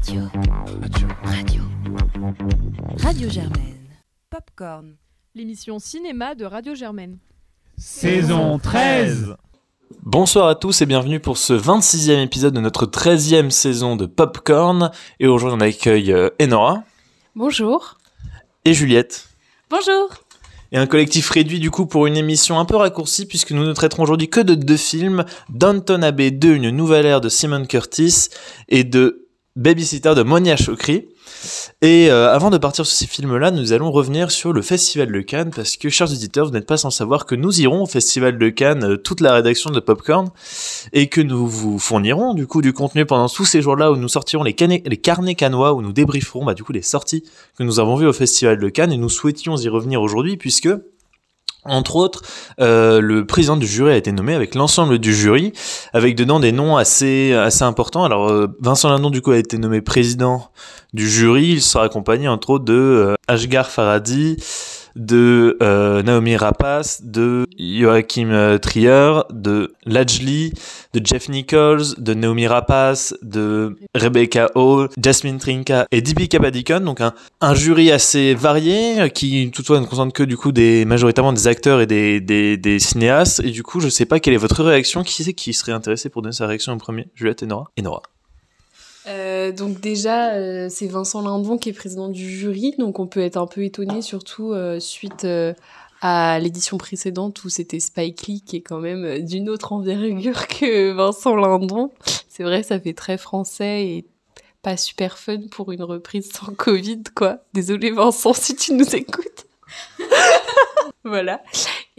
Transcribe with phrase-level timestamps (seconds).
[0.00, 0.22] Radio.
[1.24, 1.62] Radio.
[2.98, 3.88] Radio Germaine.
[4.30, 4.94] Popcorn,
[5.34, 7.18] l'émission cinéma de Radio Germaine.
[7.76, 9.34] Saison 13
[10.02, 14.92] Bonsoir à tous et bienvenue pour ce 26e épisode de notre 13e saison de Popcorn.
[15.18, 16.84] Et aujourd'hui on accueille euh, Enora
[17.34, 17.98] Bonjour.
[18.64, 19.28] et Juliette.
[19.68, 20.10] Bonjour.
[20.70, 23.72] Et un collectif réduit du coup pour une émission un peu raccourcie puisque nous ne
[23.72, 28.28] traiterons aujourd'hui que de deux films, Downton Abbey 2, une nouvelle ère de Simon Curtis
[28.68, 29.24] et de
[29.58, 31.08] Babysitter de Monia Chokri.
[31.82, 35.20] Et euh, avant de partir sur ces films-là, nous allons revenir sur le Festival de
[35.20, 38.38] Cannes parce que, chers auditeurs, vous n'êtes pas sans savoir que nous irons au Festival
[38.38, 40.30] de Cannes, euh, toute la rédaction de Popcorn,
[40.92, 44.08] et que nous vous fournirons du coup du contenu pendant tous ces jours-là où nous
[44.08, 47.24] sortirons les, carnets cannois, où nous débrieferons bah, du coup les sorties
[47.58, 50.68] que nous avons vues au Festival de Cannes et nous souhaitions y revenir aujourd'hui puisque
[51.68, 52.22] entre autres,
[52.60, 55.52] euh, le président du jury a été nommé avec l'ensemble du jury,
[55.92, 58.04] avec dedans des noms assez importants.
[58.04, 60.50] Alors euh, Vincent Lindon du coup a été nommé président
[60.92, 61.52] du jury.
[61.52, 64.36] Il sera accompagné entre autres de euh, Ashgar Farhadi,
[64.98, 70.52] de euh, Naomi Rapace, de Joachim euh, Trier, de Lajli,
[70.92, 76.84] de Jeff Nichols, de Naomi Rapace, de Rebecca Hall, Jasmine Trinka et Deepika Padikone.
[76.84, 81.32] Donc un, jury assez varié euh, qui toutefois ne concentre que du coup des majoritairement
[81.32, 83.40] des acteurs et des, cinéastes.
[83.44, 85.04] Et du coup, je sais pas quelle est votre réaction.
[85.04, 87.08] Qui c'est qui serait intéressé pour donner sa réaction en premier?
[87.14, 88.02] Juliette et Et Nora.
[89.08, 93.20] Euh, donc déjà, euh, c'est Vincent Lindon qui est président du jury, donc on peut
[93.20, 95.26] être un peu étonné, surtout euh, suite
[96.00, 100.92] à l'édition précédente où c'était Spike Lee qui est quand même d'une autre envergure que
[100.92, 101.90] Vincent Lindon.
[102.28, 104.06] C'est vrai, ça fait très français et
[104.62, 107.38] pas super fun pour une reprise sans Covid, quoi.
[107.54, 109.46] Désolé Vincent si tu nous écoutes.
[111.04, 111.42] voilà.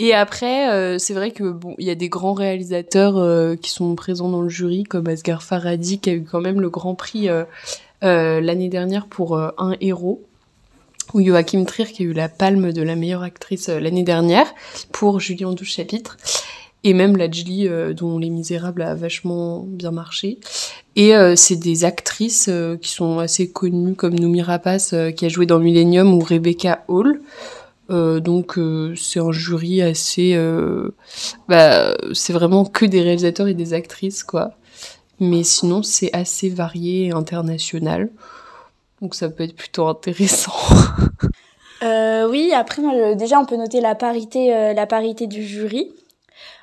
[0.01, 3.69] Et après, euh, c'est vrai que bon, il y a des grands réalisateurs euh, qui
[3.69, 6.95] sont présents dans le jury, comme Asghar Farhadi, qui a eu quand même le Grand
[6.95, 7.43] Prix euh,
[8.01, 10.23] l'année dernière pour Un héros,
[11.13, 14.47] ou Joachim Trier, qui a eu la palme de la meilleure actrice l'année dernière
[14.93, 16.15] pour Julien 12 chapitres,
[16.85, 20.39] et même Lajli, euh, dont Les Misérables a vachement bien marché.
[20.95, 22.49] Et c'est des actrices
[22.81, 27.21] qui sont assez connues, comme Noumi Rapace, qui a joué dans Millennium, ou Rebecca Hall.
[27.89, 30.95] Euh, donc euh, c'est un jury assez euh,
[31.47, 34.51] bah c'est vraiment que des réalisateurs et des actrices quoi.
[35.19, 38.09] Mais sinon c'est assez varié et international.
[39.01, 40.53] Donc ça peut être plutôt intéressant.
[42.31, 45.91] Oui, après, déjà, on peut noter la parité, la parité du jury.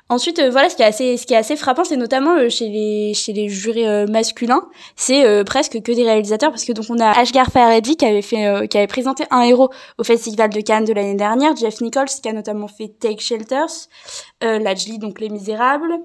[0.09, 2.49] Ensuite, euh, voilà, ce qui est assez, ce qui est assez frappant, c'est notamment euh,
[2.49, 4.63] chez les, chez les jurés euh, masculins,
[4.95, 8.67] c'est presque que des réalisateurs, parce que donc on a Ashgar Farhadi qui avait fait,
[8.69, 12.29] qui avait présenté un héros au Festival de Cannes de l'année dernière, Jeff Nichols qui
[12.29, 13.89] a notamment fait Take Shelters,
[14.43, 15.99] euh, Lajli donc Les Misérables.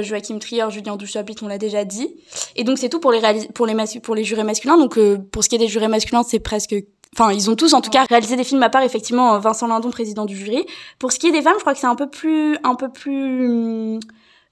[0.00, 2.14] Joachim Trier, Julien Douchapit, on l'a déjà dit.
[2.56, 3.20] Et donc c'est tout pour les
[3.52, 4.78] pour les pour les jurés masculins.
[4.78, 4.98] Donc
[5.32, 6.74] pour ce qui est des jurés masculins, c'est presque
[7.14, 9.90] Enfin, ils ont tous en tout cas réalisé des films à part effectivement Vincent Lindon,
[9.90, 10.64] président du jury.
[10.98, 12.88] Pour ce qui est des femmes, je crois que c'est un peu plus un peu
[12.88, 14.00] plus hum,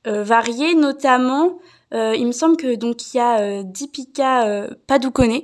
[0.07, 1.59] euh, varié, notamment
[1.93, 5.41] euh, il me semble que donc il y a euh, Deepika euh, Padukone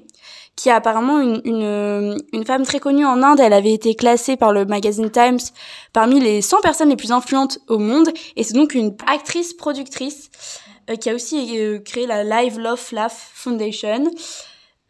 [0.56, 3.40] qui est apparemment une, une, euh, une femme très connue en Inde.
[3.40, 5.38] Elle avait été classée par le magazine Times
[5.92, 8.08] parmi les 100 personnes les plus influentes au monde.
[8.36, 10.30] Et c'est donc une actrice productrice
[10.88, 14.10] euh, qui a aussi euh, créé la Live Love Laugh Foundation.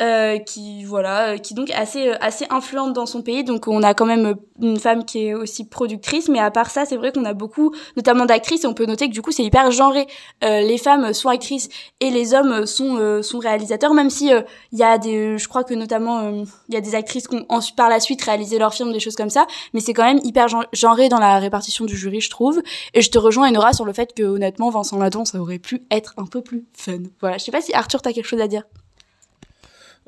[0.03, 3.45] Euh, qui voilà euh, qui donc assez euh, assez influente dans son pays.
[3.45, 6.29] Donc on a quand même une femme qui est aussi productrice.
[6.29, 8.65] Mais à part ça c'est vrai qu'on a beaucoup notamment d'actrices.
[8.65, 10.07] Et on peut noter que du coup c'est hyper genré.
[10.45, 11.69] Euh, les femmes sont actrices
[12.01, 13.95] et les hommes sont euh, sont réalisateurs.
[13.95, 14.31] Même si
[14.73, 16.31] il y a des je crois que notamment
[16.69, 19.01] il y a des actrices qui ont ensuite par la suite réalisé leurs films des
[19.01, 19.47] choses comme ça.
[19.73, 22.63] Mais c'est quand même hyper gen- genré dans la répartition du jury je trouve.
[22.93, 25.83] Et je te rejoins Enora sur le fait que honnêtement Vincent Ladon ça aurait pu
[25.91, 26.99] être un peu plus fun.
[27.21, 27.39] Voilà.
[27.39, 28.65] Je sais pas si Arthur t'as quelque chose à dire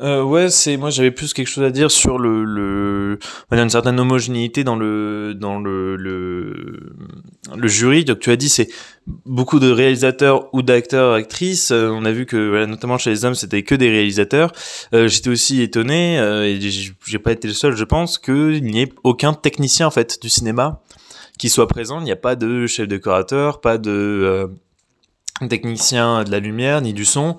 [0.00, 3.18] Euh, ouais, c'est moi j'avais plus quelque chose à dire sur le le
[3.50, 6.92] on a une certaine homogénéité dans le dans le le
[7.56, 8.04] le jury.
[8.04, 8.68] Donc tu as dit c'est
[9.26, 11.72] beaucoup de réalisateurs ou d'acteurs actrices.
[11.72, 14.52] Euh, on a vu que voilà, notamment chez les hommes c'était que des réalisateurs.
[14.94, 18.82] Euh, J'étais aussi étonné euh, et j'ai pas été le seul, je pense, qu'il n'y
[18.82, 20.80] ait aucun technicien en fait du cinéma
[21.38, 22.00] qui soit présent.
[22.00, 24.46] Il n'y a pas de chef décorateur, pas de euh,
[25.46, 27.38] technicien de la lumière ni du son.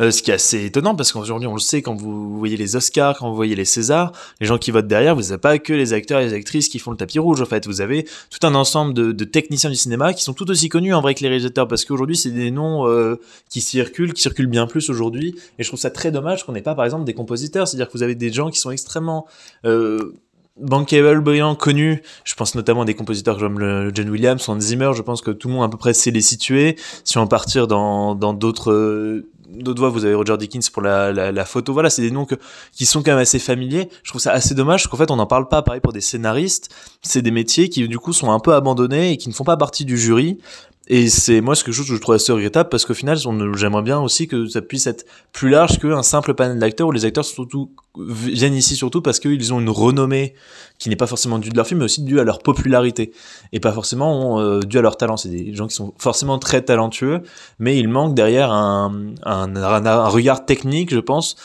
[0.00, 2.76] Euh, ce qui est assez étonnant parce qu'aujourd'hui on le sait quand vous voyez les
[2.76, 5.72] Oscars, quand vous voyez les Césars, les gens qui votent derrière, vous n'avez pas que
[5.72, 8.46] les acteurs et les actrices qui font le tapis rouge en fait, vous avez tout
[8.46, 11.22] un ensemble de, de techniciens du cinéma qui sont tout aussi connus en vrai que
[11.22, 15.34] les réalisateurs parce qu'aujourd'hui c'est des noms euh, qui circulent, qui circulent bien plus aujourd'hui
[15.58, 17.92] et je trouve ça très dommage qu'on n'ait pas par exemple des compositeurs, c'est-à-dire que
[17.94, 19.26] vous avez des gens qui sont extrêmement
[19.64, 20.12] euh,
[20.60, 22.02] bankable, brillant, connu.
[22.24, 24.90] Je pense notamment à des compositeurs comme le John Williams, Hans Zimmer.
[24.94, 26.76] Je pense que tout le monde à peu près sait les situer.
[27.04, 31.44] Si on partir dans dans d'autres euh, d'autres voix, vous avez Roger Dickens pour la,
[31.44, 31.72] photo.
[31.72, 32.26] Voilà, c'est des noms
[32.72, 33.88] qui sont quand même assez familiers.
[34.02, 35.62] Je trouve ça assez dommage qu'en fait, on n'en parle pas.
[35.62, 36.74] Pareil pour des scénaristes.
[37.02, 39.56] C'est des métiers qui, du coup, sont un peu abandonnés et qui ne font pas
[39.56, 40.38] partie du jury.
[40.88, 43.18] Et c'est moi ce que je, trouve assez regrettable parce qu'au final,
[43.56, 47.04] j'aimerais bien aussi que ça puisse être plus large qu'un simple panel d'acteurs où les
[47.04, 50.34] acteurs surtout viennent ici surtout parce qu'ils ont une renommée
[50.78, 53.12] qui n'est pas forcément due de leur film, mais aussi due à leur popularité
[53.52, 55.16] et pas forcément euh, due à leur talent.
[55.16, 57.22] C'est des gens qui sont forcément très talentueux,
[57.58, 61.36] mais il manque derrière un, un regard technique, je pense,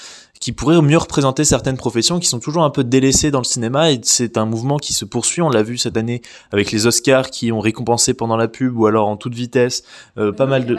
[0.42, 3.92] qui pourrait mieux représenter certaines professions qui sont toujours un peu délaissées dans le cinéma
[3.92, 5.42] et c'est un mouvement qui se poursuit.
[5.44, 6.22] On l'a vu cette année
[6.52, 9.84] avec les Oscars qui ont récompensé pendant la pub ou alors en toute vitesse
[10.18, 10.76] euh, pas mal de.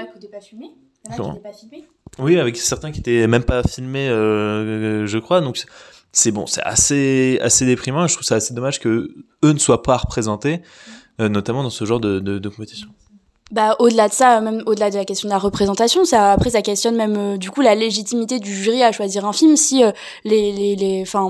[2.19, 5.41] Oui, avec certains qui étaient même pas filmés, euh, je crois.
[5.41, 5.65] Donc
[6.11, 8.07] c'est bon, c'est assez assez déprimant.
[8.09, 9.15] Je trouve ça assez dommage que
[9.45, 10.61] eux ne soient pas représentés,
[11.21, 12.89] euh, notamment dans ce genre de, de, de compétition.
[13.53, 16.63] Bah, au-delà de ça, même au-delà de la question de la représentation, ça après ça
[16.63, 19.93] questionne même euh, du coup la légitimité du jury à choisir un film si euh,
[20.25, 21.29] les les les enfin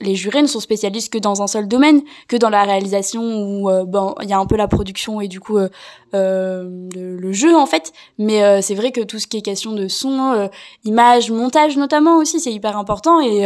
[0.00, 3.68] les jurés ne sont spécialistes que dans un seul domaine, que dans la réalisation où
[3.68, 5.68] euh, bon il y a un peu la production et du coup euh,
[6.14, 9.88] le, le jeu en fait, mais c'est vrai que tout ce qui est question de
[9.88, 10.48] son,
[10.86, 13.44] image, montage notamment aussi c'est hyper important et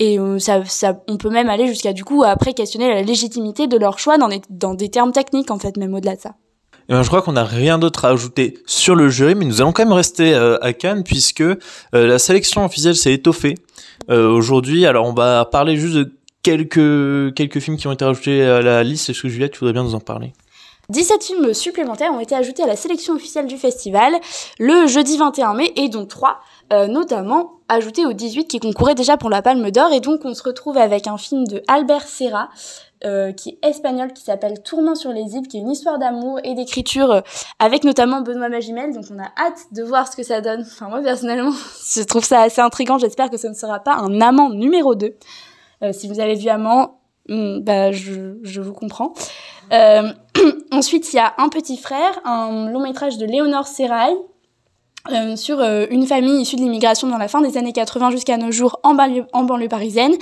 [0.00, 3.78] et ça ça on peut même aller jusqu'à du coup après questionner la légitimité de
[3.78, 6.34] leur choix dans des dans des termes techniques en fait même au-delà de ça.
[6.90, 9.60] Eh ben, je crois qu'on n'a rien d'autre à ajouter sur le jury, mais nous
[9.60, 11.56] allons quand même rester euh, à Cannes puisque euh,
[11.92, 13.54] la sélection officielle s'est étoffée
[14.10, 14.86] euh, aujourd'hui.
[14.86, 19.08] Alors on va parler juste de quelques films qui ont été rajoutés à la liste.
[19.08, 20.32] Est-ce que Juliette, tu voudrais bien nous en parler?
[20.90, 24.12] 17 films supplémentaires ont été ajoutés à la sélection officielle du festival
[24.58, 26.40] le jeudi 21 mai et dont 3
[26.72, 30.34] euh, notamment ajoutés aux 18 qui concouraient déjà pour la Palme d'Or et donc on
[30.34, 32.48] se retrouve avec un film de Albert Serra
[33.02, 36.38] euh, qui est espagnol qui s'appelle Tourment sur les îles qui est une histoire d'amour
[36.44, 37.20] et d'écriture euh,
[37.58, 40.60] avec notamment Benoît Magimel donc on a hâte de voir ce que ça donne.
[40.60, 41.54] Enfin moi personnellement
[41.94, 45.16] je trouve ça assez intriguant j'espère que ce ne sera pas un amant numéro 2.
[45.82, 47.00] Euh, si vous avez vu Amant,
[47.30, 49.14] hmm, bah je, je vous comprends.
[50.70, 54.14] Ensuite, il y a Un petit frère, un long métrage de Léonore Serrail
[55.36, 58.78] sur une famille issue de l'immigration dans la fin des années 80 jusqu'à nos jours
[58.82, 60.12] en banlieue, en banlieue parisienne.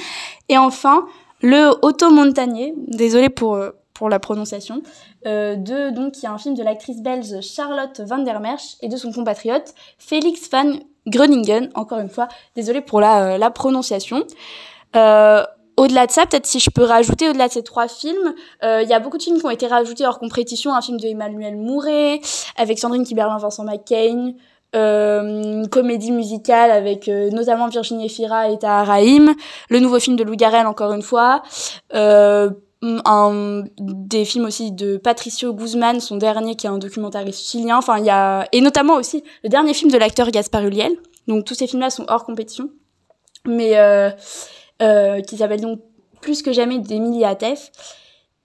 [0.49, 1.07] Et enfin,
[1.41, 4.83] Le Auto Montagnier, désolé pour, euh, pour la prononciation,
[5.27, 8.89] euh, de, donc, y a un film de l'actrice belge Charlotte van der Merch et
[8.89, 10.75] de son compatriote Félix van
[11.07, 14.25] Groningen, encore une fois, désolé pour la, euh, la prononciation.
[14.97, 15.45] Euh,
[15.77, 18.35] au-delà de ça, peut-être si je peux rajouter, au-delà de ces trois films,
[18.65, 20.75] euh, il y a beaucoup de films qui ont été rajoutés hors compétition.
[20.75, 22.21] Un film de Emmanuel Mouret,
[22.57, 24.33] avec Sandrine Kiberlin, Vincent McCain,
[24.75, 29.35] une comédie musicale avec euh, notamment Virginie Efira et Tahar Rahim,
[29.71, 31.43] le nouveau film de Louis Garrel, encore une fois,
[31.95, 32.51] euh,
[32.83, 37.99] un, des films aussi de Patricio Guzman, son dernier qui est un documentariste chilien, enfin
[37.99, 40.93] il y a, et notamment aussi le dernier film de l'acteur Gaspard Ulliel.
[41.27, 42.71] Donc tous ces films-là sont hors compétition.
[43.47, 43.79] Mais...
[43.79, 44.11] Euh,
[44.81, 45.81] euh, qui s'appelle donc
[46.21, 47.71] Plus que jamais d'Emilie Atef.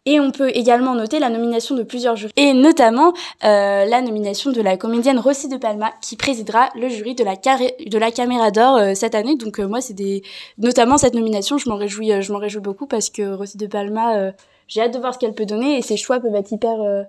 [0.06, 3.14] Et on peut également noter la nomination de plusieurs jurys, et notamment
[3.46, 8.12] euh, la nomination de la comédienne Rossi de Palma, qui présidera le jury de la,
[8.12, 9.38] Caméra d'Or euh, cette année.
[9.38, 10.22] Donc euh, moi, c'est des,
[10.58, 13.66] notamment cette nomination, je m'en réjouis, euh, je m'en réjouis beaucoup parce que Rossi de
[13.66, 14.32] Palma, euh,
[14.68, 17.04] j'ai hâte de voir ce qu'elle peut donner et ses choix peuvent être hyper, euh,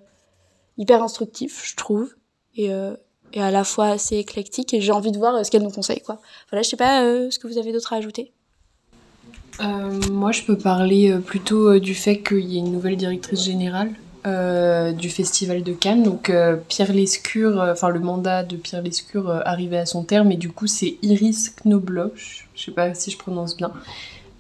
[0.79, 2.15] hyper instructifs, je trouve,
[2.57, 2.71] et,
[3.33, 4.73] et à la fois assez éclectiques.
[4.73, 6.21] Et j'ai envie de voir ce qu'elle nous conseille, quoi.
[6.51, 7.01] Voilà, je sais pas
[7.31, 8.33] ce que vous avez d'autre à ajouter.
[9.61, 12.97] Euh, moi, je peux parler euh, plutôt euh, du fait qu'il y ait une nouvelle
[12.97, 13.91] directrice générale
[14.97, 16.03] du Festival de Cannes.
[16.03, 16.33] Donc,
[16.69, 20.67] Pierre Lescure, enfin, le mandat de Pierre Lescure arrivait à son terme, et du coup,
[20.67, 23.71] c'est Iris Knobloch, je sais pas si je prononce bien,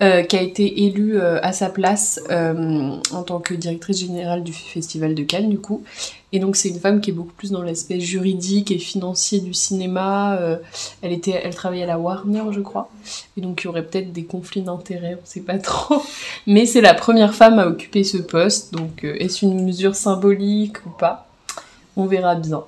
[0.04, 4.42] euh, qui a été élue euh, à sa place euh, en tant que directrice générale
[4.42, 5.82] du Festival de Cannes, du coup.
[6.30, 9.54] Et donc, c'est une femme qui est beaucoup plus dans l'aspect juridique et financier du
[9.54, 10.38] cinéma.
[11.00, 12.90] elle, était, elle travaillait à la Warner, je crois.
[13.36, 16.02] Et donc il y aurait peut-être des conflits d'intérêts, on sait pas trop.
[16.48, 20.90] Mais c'est la première femme à occuper ce poste, donc est-ce une mesure symbolique ou
[20.90, 21.28] pas?
[21.96, 22.64] On verra bien.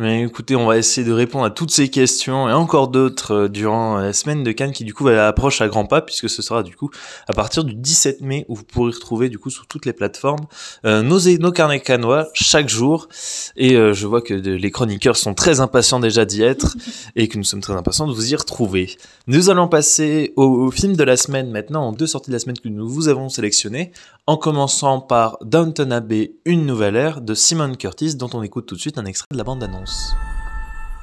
[0.00, 3.48] Mais écoutez, on va essayer de répondre à toutes ces questions et encore d'autres euh,
[3.48, 6.40] durant la semaine de Cannes qui du coup va approche à grands pas puisque ce
[6.40, 6.88] sera du coup
[7.26, 10.46] à partir du 17 mai où vous pourrez retrouver du coup sur toutes les plateformes
[10.86, 13.08] euh, nos, nos carnets canois chaque jour
[13.56, 16.76] et euh, je vois que de- les chroniqueurs sont très impatients déjà d'y être
[17.16, 18.96] et que nous sommes très impatients de vous y retrouver.
[19.26, 22.38] Nous allons passer au, au film de la semaine maintenant en deux sorties de la
[22.38, 23.90] semaine que nous vous avons sélectionnées
[24.28, 28.76] en commençant par Downton Abbey, une nouvelle ère de Simon Curtis dont on écoute tout
[28.76, 29.87] de suite un extrait de la bande-annonce.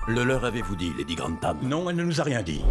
[0.07, 1.57] Le leur avez-vous dit, Lady Grantham?
[1.63, 2.63] Non, elle ne nous a rien dit.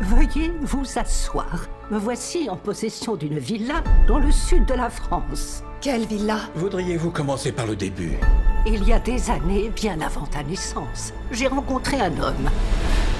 [0.00, 1.66] Veuillez vous asseoir.
[1.90, 5.64] Me voici en possession d'une villa dans le sud de la France.
[5.80, 6.38] Quelle villa?
[6.54, 8.16] Voudriez-vous commencer par le début?
[8.64, 12.50] Il y a des années, bien avant ta naissance, j'ai rencontré un homme.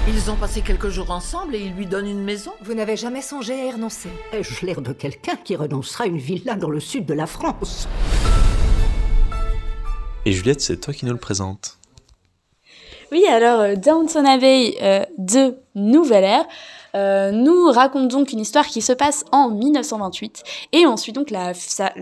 [0.07, 2.51] Ils ont passé quelques jours ensemble et il lui donne une maison?
[2.63, 6.17] Vous n'avez jamais songé à y renoncer Ai-je l'air de quelqu'un qui renoncera à une
[6.17, 7.89] villa dans le sud de la France?
[10.25, 11.78] Et Juliette, c'est toi qui nous le présente.
[13.11, 16.45] Oui, alors euh, Downton Abbey euh, de Nouvelle Ère
[16.95, 21.29] euh, nous raconte donc une histoire qui se passe en 1928 et on suit donc
[21.31, 21.53] la,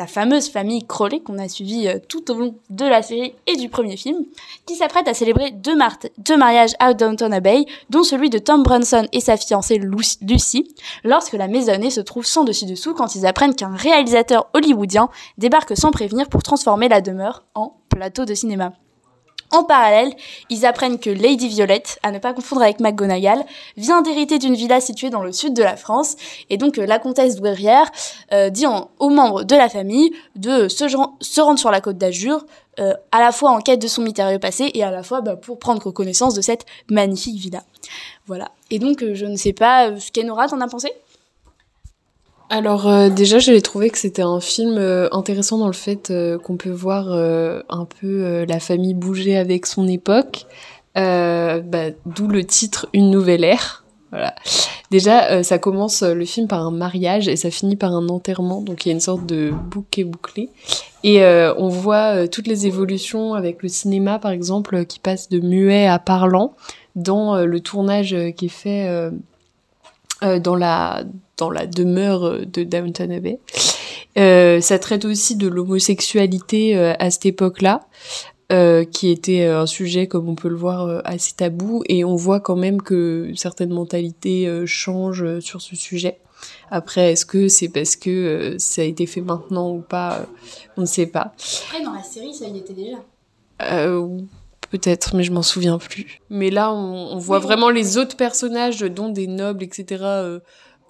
[0.08, 3.68] fameuse famille Crowley qu'on a suivie euh, tout au long de la série et du
[3.70, 4.26] premier film
[4.66, 8.64] qui s'apprête à célébrer deux, mar- deux mariages à Downton Abbey dont celui de Tom
[8.64, 10.74] Brunson et sa fiancée Lu- Lucy
[11.04, 15.76] lorsque la maisonnée se trouve sans dessus dessous quand ils apprennent qu'un réalisateur hollywoodien débarque
[15.78, 18.72] sans prévenir pour transformer la demeure en plateau de cinéma.
[19.52, 20.14] En parallèle,
[20.50, 23.46] ils apprennent que Lady Violette, à ne pas confondre avec McGonagall,
[23.78, 26.16] vient d'hériter d'une villa située dans le sud de la France,
[26.50, 27.90] et donc euh, la comtesse douairière
[28.34, 32.46] euh, dit en- aux membres de la famille de se, rendre sur la côte d'Azur,
[32.80, 35.36] euh, à la fois en quête de son mystérieux passé et à la fois bah,
[35.38, 37.64] pour prendre connaissance de cette magnifique villa.
[38.28, 38.52] Voilà.
[38.70, 40.92] Et donc, je ne sais pas ce qu'Enora t'en a pensé?
[42.50, 46.38] Alors euh, déjà, j'avais trouvé que c'était un film euh, intéressant dans le fait euh,
[46.38, 47.08] qu'on peut voir
[47.70, 50.46] un peu la famille bouger avec son époque,
[50.96, 53.84] bah, d'où le titre Une nouvelle ère.
[54.12, 54.34] Voilà.
[54.90, 58.86] Déjà, ça commence le film par un mariage et ça finit par un enterrement, donc
[58.86, 60.50] il y a une sorte de bouquet bouclé.
[61.04, 65.88] Et on voit toutes les évolutions avec le cinéma, par exemple, qui passe de muet
[65.88, 66.54] à parlant
[66.96, 69.12] dans le tournage qui est fait
[70.22, 71.04] dans la
[71.38, 73.40] dans la demeure euh, de Downton Abbey.
[74.18, 77.82] Euh, ça traite aussi de l'homosexualité euh, à cette époque-là,
[78.52, 82.40] euh, qui était un sujet, comme on peut le voir, assez tabou, et on voit
[82.40, 86.20] quand même que certaines mentalités changent sur ce sujet.
[86.72, 90.26] Après, est-ce que c'est parce que ça a été fait maintenant ou pas
[90.78, 91.34] On ne sait pas.
[91.66, 92.98] Après, dans la série, ça y était déjà.
[94.70, 96.20] Peut-être, mais je m'en souviens plus.
[96.30, 100.40] Mais là, on, on voit vraiment les autres personnages, dont des nobles, etc.,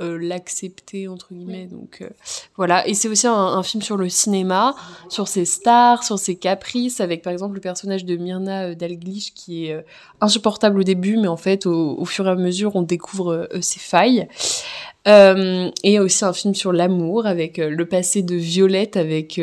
[0.02, 1.68] euh, l'accepter, entre guillemets.
[1.68, 2.10] Donc euh,
[2.56, 2.88] voilà.
[2.88, 4.76] Et c'est aussi un, un film sur le cinéma,
[5.10, 9.34] sur ses stars, sur ses caprices, avec par exemple le personnage de Myrna euh, Dalglish
[9.34, 9.86] qui est
[10.22, 13.80] insupportable au début, mais en fait, au, au fur et à mesure, on découvre ses
[13.80, 14.28] failles.
[15.08, 19.40] Euh, et aussi un film sur l'amour avec le passé de Violette avec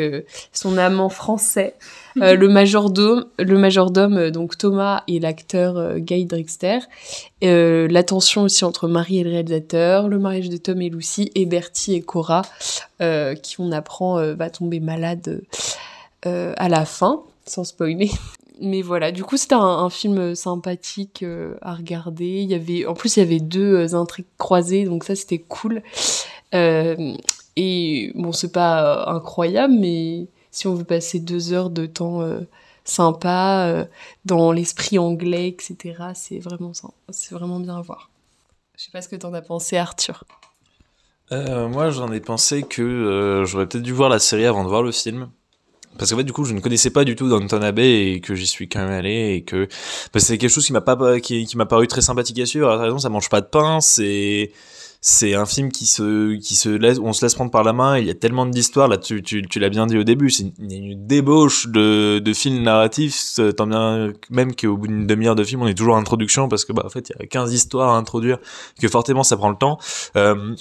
[0.53, 1.75] son amant français,
[2.21, 6.79] euh, le majordome, le majordome euh, donc Thomas et l'acteur euh, Guy Drixter,
[7.43, 11.31] euh, la tension aussi entre Marie et le réalisateur, le mariage de Tom et Lucy
[11.35, 12.43] et Bertie et Cora
[13.41, 15.41] qui on apprend va tomber malade
[16.23, 18.09] à la fin, sans spoiler.
[18.61, 21.25] Mais voilà, du coup c'était un, film sympathique
[21.61, 22.41] à regarder.
[22.41, 25.83] Il y avait, en plus il y avait deux intrigues croisées, donc ça c'était cool.
[26.53, 32.39] Et bon, c'est pas incroyable, mais si on veut passer deux heures de temps euh,
[32.85, 33.85] sympa euh,
[34.23, 36.71] dans l'esprit anglais, etc., c'est vraiment
[37.09, 38.09] c'est vraiment bien à voir.
[38.77, 40.23] Je sais pas ce que t'en as pensé, Arthur.
[41.33, 44.69] Euh, moi, j'en ai pensé que euh, j'aurais peut-être dû voir la série avant de
[44.69, 45.29] voir le film.
[45.97, 48.33] Parce qu'en fait, du coup, je ne connaissais pas du tout Downton Abbey et que
[48.33, 49.67] j'y suis quand même allé et que
[50.15, 52.67] c'est quelque chose qui m'a pas qui, m'a paru très sympathique à suivre.
[52.67, 54.51] Alors, par exemple, ça mange pas de pain, c'est
[55.07, 57.99] c'est un film qui se qui se laisse on se laisse prendre par la main.
[57.99, 58.97] Il y a tellement d'histoires là.
[58.97, 62.63] Tu tu, tu l'as bien dit au début, c'est une, une débauche de de films
[62.63, 63.39] narratifs.
[63.55, 66.65] Tant bien même qu'au bout d'une demi-heure de film, on est toujours en introduction parce
[66.65, 68.39] que bah en fait, il y a 15 histoires à introduire
[68.81, 69.77] que fortement ça prend le temps.
[70.15, 70.55] Euh,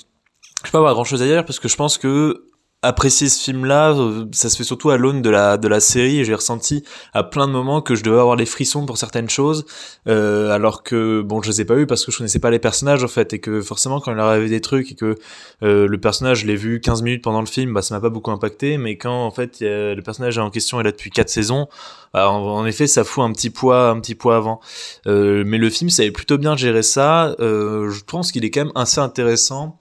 [0.59, 2.45] je peux pas avoir grand chose à dire parce que je pense que
[2.85, 6.25] apprécier ce film-là, euh, ça se fait surtout à l'aune de la de la série
[6.25, 9.65] j'ai ressenti à plein de moments que je devais avoir les frissons pour certaines choses,
[10.09, 12.59] euh, alors que bon, je les ai pas eu parce que je connaissais pas les
[12.59, 15.17] personnages en fait et que forcément quand il arrivait des trucs et que
[15.63, 18.11] euh, le personnage je l'ai vu 15 minutes pendant le film, bah ça m'a pas
[18.11, 21.31] beaucoup impacté, mais quand en fait a- le personnage en question est là depuis quatre
[21.31, 21.67] saisons,
[22.13, 24.61] bah, en, en effet ça fout un petit poids un petit poids avant.
[25.07, 27.35] Euh, mais le film savait plutôt bien gérer ça.
[27.41, 29.79] Euh, je pense qu'il est quand même assez intéressant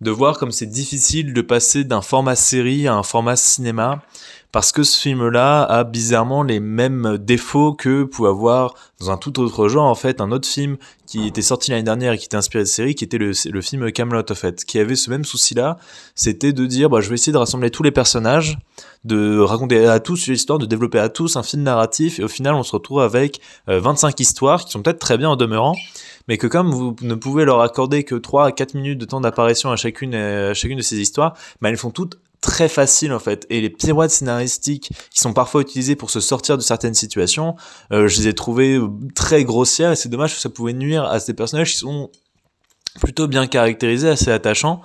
[0.00, 4.02] de voir comme c'est difficile de passer d'un format série à un format cinéma
[4.50, 9.38] parce que ce film-là a bizarrement les mêmes défauts que pouvait avoir dans un tout
[9.40, 12.36] autre genre en fait un autre film qui était sorti l'année dernière et qui était
[12.36, 15.54] inspiré de série qui était le, film Camelot en fait qui avait ce même souci
[15.54, 15.76] là
[16.14, 18.58] c'était de dire bah je vais essayer de rassembler tous les personnages
[19.04, 22.54] de raconter à tous l'histoire de développer à tous un film narratif et au final
[22.54, 25.76] on se retrouve avec euh, 25 histoires qui sont peut-être très bien en demeurant
[26.28, 29.20] mais que comme vous ne pouvez leur accorder que 3 à 4 minutes de temps
[29.20, 33.12] d'apparition à chacune, euh, à chacune de ces histoires, bah, elles font toutes très faciles
[33.12, 33.46] en fait.
[33.50, 37.56] Et les pirouettes scénaristiques qui sont parfois utilisées pour se sortir de certaines situations,
[37.92, 38.80] euh, je les ai trouvées
[39.14, 42.10] très grossières et c'est dommage que ça pouvait nuire à ces personnages qui sont
[42.98, 44.82] plutôt bien caractérisés, assez attachants.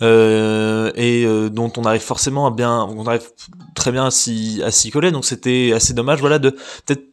[0.00, 3.28] Euh, et euh, dont on arrive forcément à bien, on arrive
[3.74, 5.10] très bien à s'y, à s'y coller.
[5.10, 7.07] Donc c'était assez dommage, voilà, de peut-être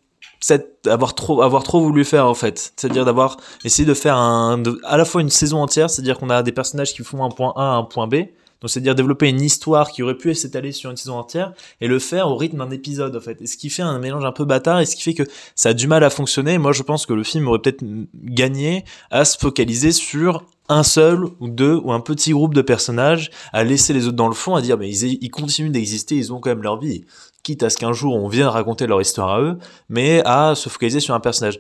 [0.48, 2.74] peut-être avoir trop avoir trop voulu faire en fait.
[2.76, 6.52] C'est-à-dire d'avoir essayé de faire à la fois une saison entière c'est-à-dire qu'on a des
[6.52, 8.16] personnages qui font un point A à un point B.
[8.62, 12.00] Donc c'est-à-dire développer une histoire qui aurait pu s'étaler sur une saison entière et le
[12.00, 13.42] faire au rythme d'un épisode en fait.
[13.42, 15.24] Et ce qui fait un mélange un peu bâtard et ce qui fait que
[15.56, 17.84] ça a du mal à fonctionner moi je pense que le film aurait peut-être
[18.16, 23.30] gagné à se focaliser sur un seul ou deux ou un petit groupe de personnages
[23.54, 26.34] à laisser les autres dans le fond à dire mais ils, ils continuent d'exister ils
[26.34, 27.06] ont quand même leur vie
[27.46, 30.68] quitte à ce qu'un jour on vienne raconter leur histoire à eux mais à se
[30.68, 31.60] focaliser sur un personnage.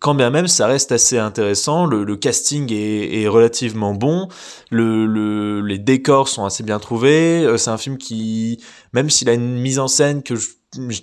[0.00, 4.28] Quand bien même ça reste assez intéressant, le, casting est, relativement bon,
[4.70, 8.60] le, le- les décors sont assez bien trouvés, euh, c'est un film qui,
[8.92, 10.50] même s'il a une mise en scène que je,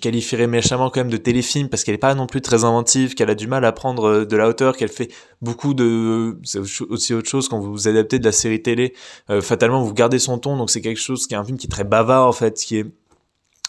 [0.00, 3.28] qualifierais méchamment quand même de téléfilm parce qu'elle est pas non plus très inventive, qu'elle
[3.28, 5.10] a du mal à prendre euh, de la hauteur, qu'elle fait
[5.42, 8.94] beaucoup de, c'est aussi autre chose quand vous vous adaptez de la série télé,
[9.28, 11.66] euh, fatalement vous gardez son ton, donc c'est quelque chose qui est un film qui
[11.66, 12.86] est très bavard en fait, qui est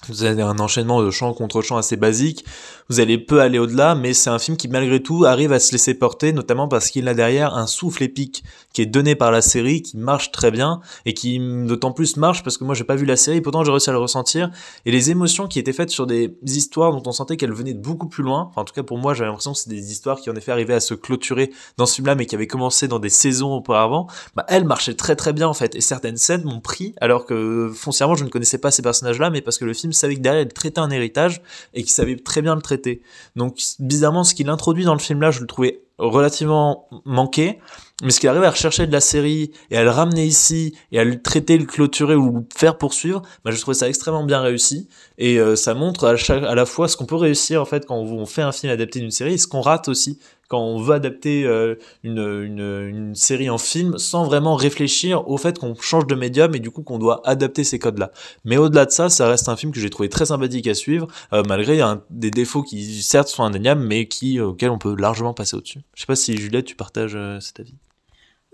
[0.09, 2.45] vous avez un enchaînement de chant contre chant assez basique.
[2.89, 5.73] Vous allez peu aller au-delà, mais c'est un film qui malgré tout arrive à se
[5.73, 9.41] laisser porter, notamment parce qu'il a derrière un souffle épique qui est donné par la
[9.41, 12.95] série, qui marche très bien et qui d'autant plus marche parce que moi j'ai pas
[12.95, 14.51] vu la série, pourtant j'ai réussi à le ressentir.
[14.85, 17.81] Et les émotions qui étaient faites sur des histoires dont on sentait qu'elles venaient de
[17.81, 18.47] beaucoup plus loin.
[18.49, 20.51] Enfin, en tout cas pour moi j'avais l'impression que c'est des histoires qui en effet
[20.51, 24.07] arrivaient à se clôturer dans ce film-là, mais qui avaient commencé dans des saisons auparavant.
[24.35, 25.75] Bah elles marchaient très très bien en fait.
[25.75, 29.41] Et certaines scènes m'ont pris, alors que foncièrement je ne connaissais pas ces personnages-là, mais
[29.41, 31.41] parce que le film savait que derrière il traitait un héritage
[31.73, 33.01] et qu'il savait très bien le traiter.
[33.35, 37.59] Donc bizarrement, ce qu'il introduit dans le film-là, je le trouvais relativement manqué,
[38.03, 40.99] mais ce qu'il arrive à rechercher de la série et à le ramener ici et
[40.99, 44.41] à le traiter, le clôturer ou le faire poursuivre, bah, je trouvais ça extrêmement bien
[44.41, 44.87] réussi.
[45.17, 47.87] Et euh, ça montre à, chaque, à la fois ce qu'on peut réussir en fait
[47.87, 50.79] quand on fait un film adapté d'une série et ce qu'on rate aussi quand on
[50.79, 55.75] veut adapter euh, une, une, une série en film sans vraiment réfléchir au fait qu'on
[55.75, 58.11] change de médium et du coup qu'on doit adapter ces codes-là.
[58.45, 61.07] Mais au-delà de ça, ça reste un film que j'ai trouvé très sympathique à suivre,
[61.33, 65.33] euh, malgré des défauts qui certes sont indéniables, mais qui, euh, auxquels on peut largement
[65.33, 65.79] passer au-dessus.
[65.95, 67.75] Je sais pas si Juliette, tu partages euh, cet avis.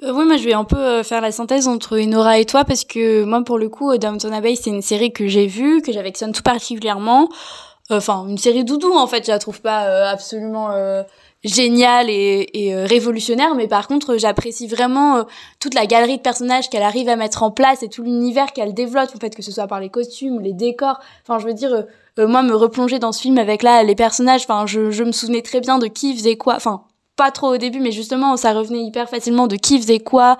[0.03, 2.83] Euh, oui, moi je vais un peu faire la synthèse entre Nora et toi parce
[2.83, 6.33] que moi pour le coup Downton Abbey c'est une série que j'ai vue, que j'affectionne
[6.33, 7.29] tout particulièrement.
[7.98, 11.03] Enfin une série doudou en fait, je la trouve pas euh, absolument euh,
[11.44, 15.25] géniale et, euh, révolutionnaire, mais par contre j'apprécie vraiment
[15.60, 18.74] toute la galerie de personnages qu'elle arrive à mettre en place et tout l'univers qu'elle
[18.74, 21.00] développe en fait que ce soit par les costumes, les décors.
[21.24, 21.86] Enfin je veux dire
[22.18, 24.44] moi me replonger dans ce film avec là les personnages.
[24.44, 26.56] Enfin je, je me souvenais très bien de qui faisait quoi.
[26.56, 26.84] Enfin
[27.16, 30.38] pas trop au début, mais justement, ça revenait hyper facilement de qui faisait quoi,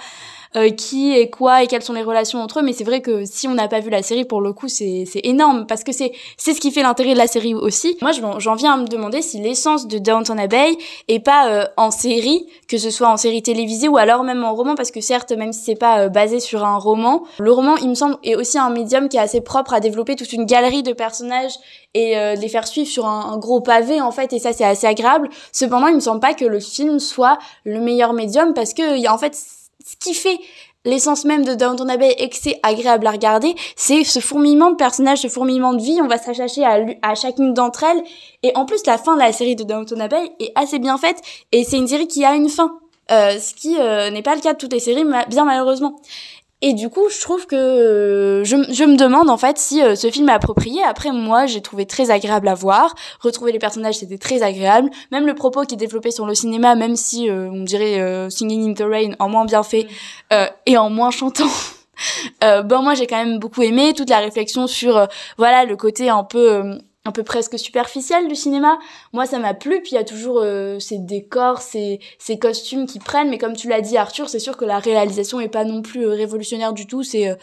[0.56, 2.64] euh, qui et quoi et quelles sont les relations entre eux.
[2.64, 5.06] Mais c'est vrai que si on n'a pas vu la série, pour le coup, c'est
[5.24, 7.98] énorme parce que c'est ce qui fait l'intérêt de la série aussi.
[8.02, 11.92] Moi, j'en viens à me demander si l'essence de Downton Abbey est pas euh, en
[11.92, 15.32] série, que ce soit en série télévisée ou alors même en roman, parce que certes,
[15.32, 18.36] même si c'est pas euh, basé sur un roman, le roman, il me semble, est
[18.36, 21.54] aussi un médium qui est assez propre à développer toute une galerie de personnages
[21.94, 24.52] et euh, de les faire suivre sur un, un gros pavé en fait et ça
[24.52, 28.54] c'est assez agréable cependant il me semble pas que le film soit le meilleur médium
[28.54, 29.36] parce que en fait
[29.84, 30.40] ce qui fait
[30.86, 34.76] l'essence même de Downton Abbey et que c'est agréable à regarder, c'est ce fourmillement de
[34.76, 38.04] personnages, ce fourmillement de vie, on va s'attacher à, à chacune d'entre elles.
[38.44, 41.22] Et en plus, la fin de la série de Downton Abbey est assez bien faite
[41.52, 42.80] et c'est une série qui a une fin.
[43.12, 45.98] Euh, ce qui euh, n'est pas le cas de toutes les séries, bien malheureusement.
[46.66, 49.96] Et du coup, je trouve que euh, je, je me demande en fait si euh,
[49.96, 50.82] ce film est approprié.
[50.82, 52.96] Après, moi, j'ai trouvé très agréable à voir.
[53.20, 54.90] Retrouver les personnages, c'était très agréable.
[55.12, 58.30] Même le propos qui est développé sur le cinéma, même si euh, on dirait euh,
[58.30, 59.88] Singing in the Rain en moins bien fait
[60.32, 61.50] euh, et en moins chantant.
[62.44, 66.10] Euh, bon, moi, j'ai quand même beaucoup aimé toute la réflexion sur voilà le côté
[66.10, 68.80] un peu un peu presque superficiel du cinéma.
[69.12, 69.82] Moi, ça m'a plu.
[69.82, 73.30] Puis il y a toujours euh, ces décors, ces, ces costumes qui prennent.
[73.30, 76.06] Mais comme tu l'as dit, Arthur, c'est sûr que la réalisation est pas non plus
[76.06, 77.04] euh, révolutionnaire du tout.
[77.04, 77.36] C'est euh,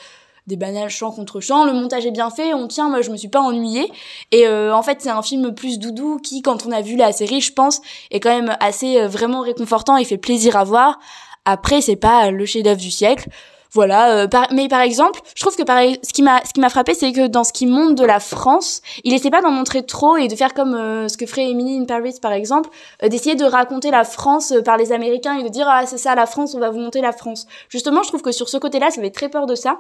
[0.47, 1.65] des banals chant contre chant.
[1.65, 2.89] Le montage est bien fait, on tient.
[2.89, 3.91] Moi, je me suis pas ennuyée.
[4.33, 7.13] Et euh, en fait, c'est un film plus doudou qui, quand on a vu la
[7.13, 10.99] série, je pense, est quand même assez euh, vraiment réconfortant et fait plaisir à voir.
[11.45, 13.29] Après, c'est pas le chef-d'œuvre du siècle.
[13.73, 16.61] Voilà, euh, par- mais par exemple, je trouve que par, ce qui m'a ce qui
[16.61, 19.51] m'a frappé, c'est que dans ce qui montre de la France, il essaie pas d'en
[19.53, 22.69] montrer trop et de faire comme euh, ce que ferait Emily in Paris par exemple,
[23.03, 25.99] euh, d'essayer de raconter la France euh, par les Américains et de dire ah c'est
[25.99, 27.47] ça la France, on va vous montrer la France.
[27.69, 29.79] Justement, je trouve que sur ce côté-là, ça fait très peur de ça.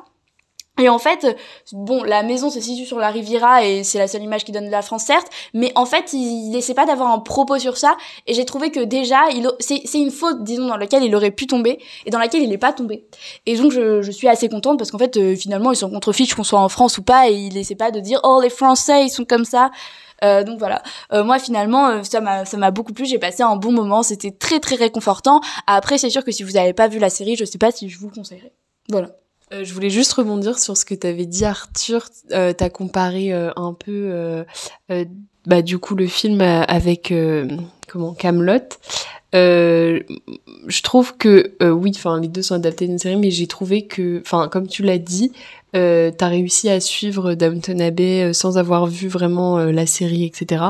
[0.79, 1.37] Et en fait,
[1.73, 4.67] bon, la maison se situe sur la Riviera et c'est la seule image qui donne
[4.67, 7.77] de la France, certes, mais en fait, il il essaie pas d'avoir un propos sur
[7.77, 7.97] ça.
[8.27, 9.21] Et j'ai trouvé que déjà,
[9.59, 12.57] c'est une faute, disons, dans laquelle il aurait pu tomber et dans laquelle il n'est
[12.59, 13.05] pas tombé.
[13.47, 16.35] Et donc, je, je suis assez contente parce qu'en fait, euh, finalement, ils s'en contrefichent
[16.35, 19.05] qu'on soit en France ou pas et il essaie pas de dire, oh, les Français,
[19.05, 19.71] ils sont comme ça.
[20.23, 23.43] Euh, donc voilà, Euh, moi finalement euh, ça m'a ça m'a beaucoup plu, j'ai passé
[23.43, 25.41] un bon moment, c'était très très réconfortant.
[25.67, 27.89] Après c'est sûr que si vous avez pas vu la série, je sais pas si
[27.89, 28.53] je vous le conseillerais.
[28.91, 29.09] Voilà.
[29.53, 32.09] Euh, je voulais juste rebondir sur ce que tu avais dit, Arthur.
[32.33, 34.45] Euh, tu comparé euh, un peu
[34.91, 35.05] euh,
[35.47, 37.13] bah du coup le film avec
[37.89, 38.69] comment Camelot.
[39.33, 44.21] Je trouve que oui, enfin les deux sont adaptés d'une série, mais j'ai trouvé que,
[44.21, 45.33] enfin comme tu l'as dit,
[45.75, 50.63] euh, t'as réussi à suivre Downton Abbey sans avoir vu vraiment la série, etc.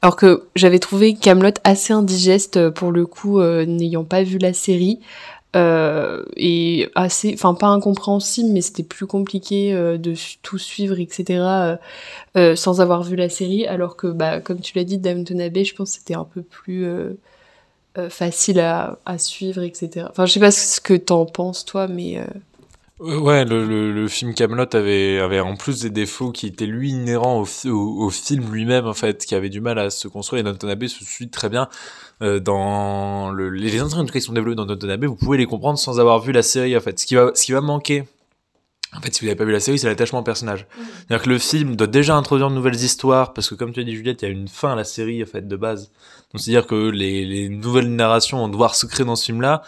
[0.00, 5.00] Alors que j'avais trouvé Camelot assez indigeste pour le coup, n'ayant pas vu la série.
[5.54, 11.24] Euh, et assez, enfin pas incompréhensible, mais c'était plus compliqué euh, de tout suivre, etc.
[11.30, 11.76] euh,
[12.36, 13.66] euh, sans avoir vu la série.
[13.66, 16.42] Alors que, bah, comme tu l'as dit, Downton Abbey, je pense que c'était un peu
[16.42, 16.86] plus
[18.08, 20.08] facile à, suivre, etc.
[20.10, 22.18] Enfin, je sais pas ce que t'en penses toi, mais
[23.06, 26.90] Ouais, le, le, le film Camelot avait, avait en plus des défauts qui étaient lui
[26.90, 30.40] inhérents au, au, au film lui-même en fait, qui avait du mal à se construire.
[30.40, 31.68] Et Downton Abbey se suit très bien
[32.22, 35.06] euh, dans le, les les intrigues en tout cas qui sont développées dans Downton Abbey.
[35.06, 36.98] Vous pouvez les comprendre sans avoir vu la série en fait.
[36.98, 38.04] Ce qui va, ce qui va manquer.
[38.96, 40.66] En fait, si vous n'avez pas vu la série, c'est l'attachement au personnage.
[40.78, 43.84] C'est-à-dire que le film doit déjà introduire de nouvelles histoires, parce que comme tu as
[43.84, 45.90] dit Juliette, il y a une fin à la série en fait de base.
[46.32, 49.62] Donc c'est-à-dire que les, les nouvelles narrations vont devoir se créer dans ce film-là.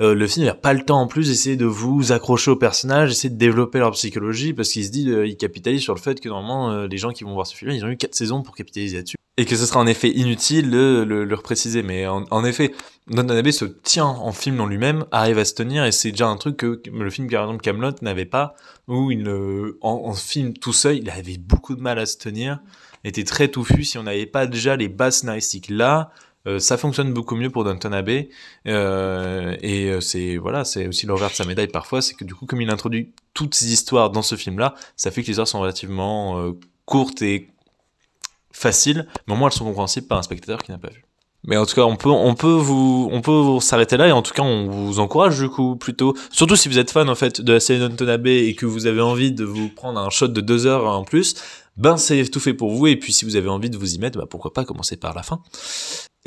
[0.00, 3.10] Euh, le film n'a pas le temps en plus d'essayer de vous accrocher aux personnages,
[3.10, 6.20] essayer de développer leur psychologie, parce qu'il se dit, euh, il capitalise sur le fait
[6.20, 8.42] que normalement euh, les gens qui vont voir ce film, ils ont eu quatre saisons
[8.42, 11.82] pour capitaliser là-dessus, et que ce sera en effet inutile de le, le repréciser.
[11.82, 12.72] Mais en, en effet,
[13.14, 16.36] Abbey se tient en film en lui-même, arrive à se tenir, et c'est déjà un
[16.36, 18.54] truc que le film par exemple Camelot n'avait pas,
[18.88, 22.60] où en, en film tout seul, il avait beaucoup de mal à se tenir,
[23.04, 26.10] était très touffu si on n'avait pas déjà les bases scénaristiques là.
[26.46, 28.30] Euh, ça fonctionne beaucoup mieux pour Downton Abbey
[28.66, 32.34] euh, et euh, c'est voilà c'est aussi l'envers de sa médaille parfois c'est que du
[32.34, 35.32] coup comme il introduit toutes ces histoires dans ce film là ça fait que les
[35.32, 36.54] histoires sont relativement
[36.86, 37.48] courtes et
[38.52, 41.04] faciles mais au moins elles sont compréhensibles par un spectateur qui n'a pas vu.
[41.44, 44.20] Mais en tout cas on peut on peut vous on peut s'arrêter là et en
[44.20, 46.14] tout cas on vous encourage du coup plutôt.
[46.30, 48.86] Surtout si vous êtes fan en fait de la série Downton Abbey et que vous
[48.86, 51.34] avez envie de vous prendre un shot de deux heures en plus
[51.76, 53.98] ben c'est tout fait pour vous et puis si vous avez envie de vous y
[53.98, 55.40] mettre bah, pourquoi pas commencer par la fin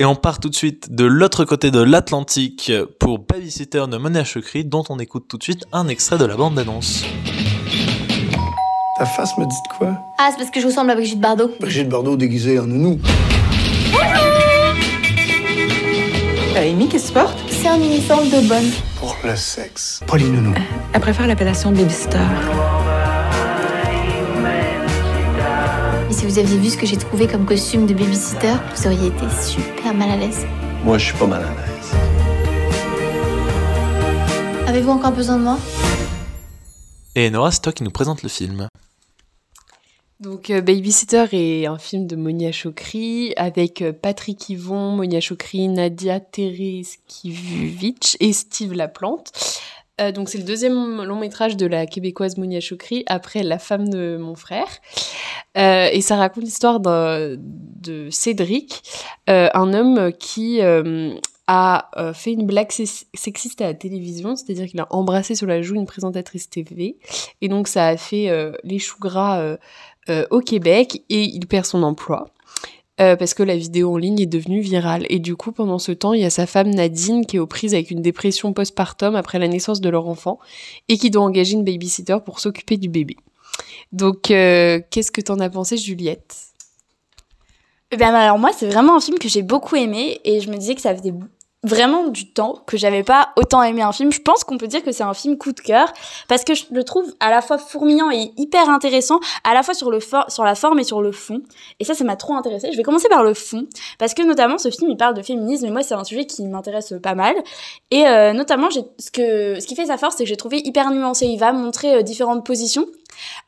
[0.00, 4.24] et on part tout de suite de l'autre côté de l'Atlantique pour Babysitter de Monet
[4.24, 7.04] Chokri, dont on écoute tout de suite un extrait de la bande d'annonce.
[8.98, 9.96] Ta face me dit de quoi?
[10.18, 11.50] Ah, c'est parce que je ressemble à Brigitte Bardot.
[11.60, 12.98] Brigitte Bardot déguisée en nounou.
[16.56, 18.70] Amy, qu'est-ce que tu portes C'est un uniforme de bonne.
[18.98, 20.00] Pour le sexe.
[20.06, 20.54] Pas les nounous.
[20.92, 22.18] Elle préfère l'appellation de babysitter.
[26.24, 29.26] Si vous aviez vu ce que j'ai trouvé comme costume de babysitter, vous auriez été
[29.28, 30.46] super mal à l'aise.
[30.82, 31.92] Moi, je suis pas mal à l'aise.
[34.66, 35.58] Avez-vous encore besoin de moi?
[37.14, 38.68] Et Nora, c'est toi qui nous présente le film.
[40.20, 45.68] Donc euh, Babysitter est un film de Monia Chokri avec euh, Patrick Yvon, Monia Chokri,
[45.68, 49.32] Nadia Tereskivich et Steve Laplante.
[50.00, 53.88] Euh, donc c'est le deuxième long métrage de la québécoise Monia Chokri après La femme
[53.88, 54.66] de mon frère.
[55.56, 58.82] Euh, et ça raconte l'histoire de Cédric,
[59.30, 60.60] euh, un homme qui
[61.46, 65.62] a fait une blague sex- sexiste à la télévision, c'est-à-dire qu'il a embrassé sur la
[65.62, 66.96] joue une présentatrice TV.
[67.40, 68.30] Et donc ça a fait
[68.64, 69.56] les choux gras
[70.30, 72.33] au Québec et il perd son emploi.
[73.00, 75.06] Euh, parce que la vidéo en ligne est devenue virale.
[75.08, 77.46] Et du coup, pendant ce temps, il y a sa femme Nadine qui est aux
[77.46, 80.38] prises avec une dépression postpartum après la naissance de leur enfant
[80.88, 83.16] et qui doit engager une babysitter pour s'occuper du bébé.
[83.92, 86.36] Donc, euh, qu'est-ce que t'en as pensé, Juliette?
[87.90, 90.56] Eh ben alors moi c'est vraiment un film que j'ai beaucoup aimé et je me
[90.56, 91.14] disais que ça faisait
[91.64, 94.12] vraiment du temps que j'avais pas autant aimé un film.
[94.12, 95.92] Je pense qu'on peut dire que c'est un film coup de cœur
[96.28, 99.74] parce que je le trouve à la fois fourmillant et hyper intéressant, à la fois
[99.74, 99.98] sur le
[100.28, 101.40] sur la forme et sur le fond.
[101.80, 102.68] Et ça ça m'a trop intéressé.
[102.70, 103.66] Je vais commencer par le fond
[103.98, 106.46] parce que notamment ce film il parle de féminisme et moi c'est un sujet qui
[106.46, 107.34] m'intéresse pas mal
[107.90, 110.90] et euh, notamment ce que ce qui fait sa force c'est que j'ai trouvé hyper
[110.90, 111.26] nuancé.
[111.26, 112.86] Il va montrer euh, différentes positions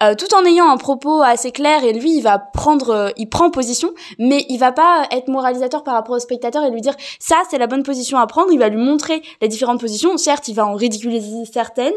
[0.02, 3.28] euh, tout en ayant un propos assez clair et lui il va prendre euh, il
[3.28, 6.94] prend position mais il va pas être moralisateur par rapport au spectateur et lui dire
[7.18, 8.52] ça c'est la bonne position à prendre.
[8.52, 10.16] Il va lui montrer les différentes positions.
[10.16, 11.94] Certes il va en ridiculiser certaines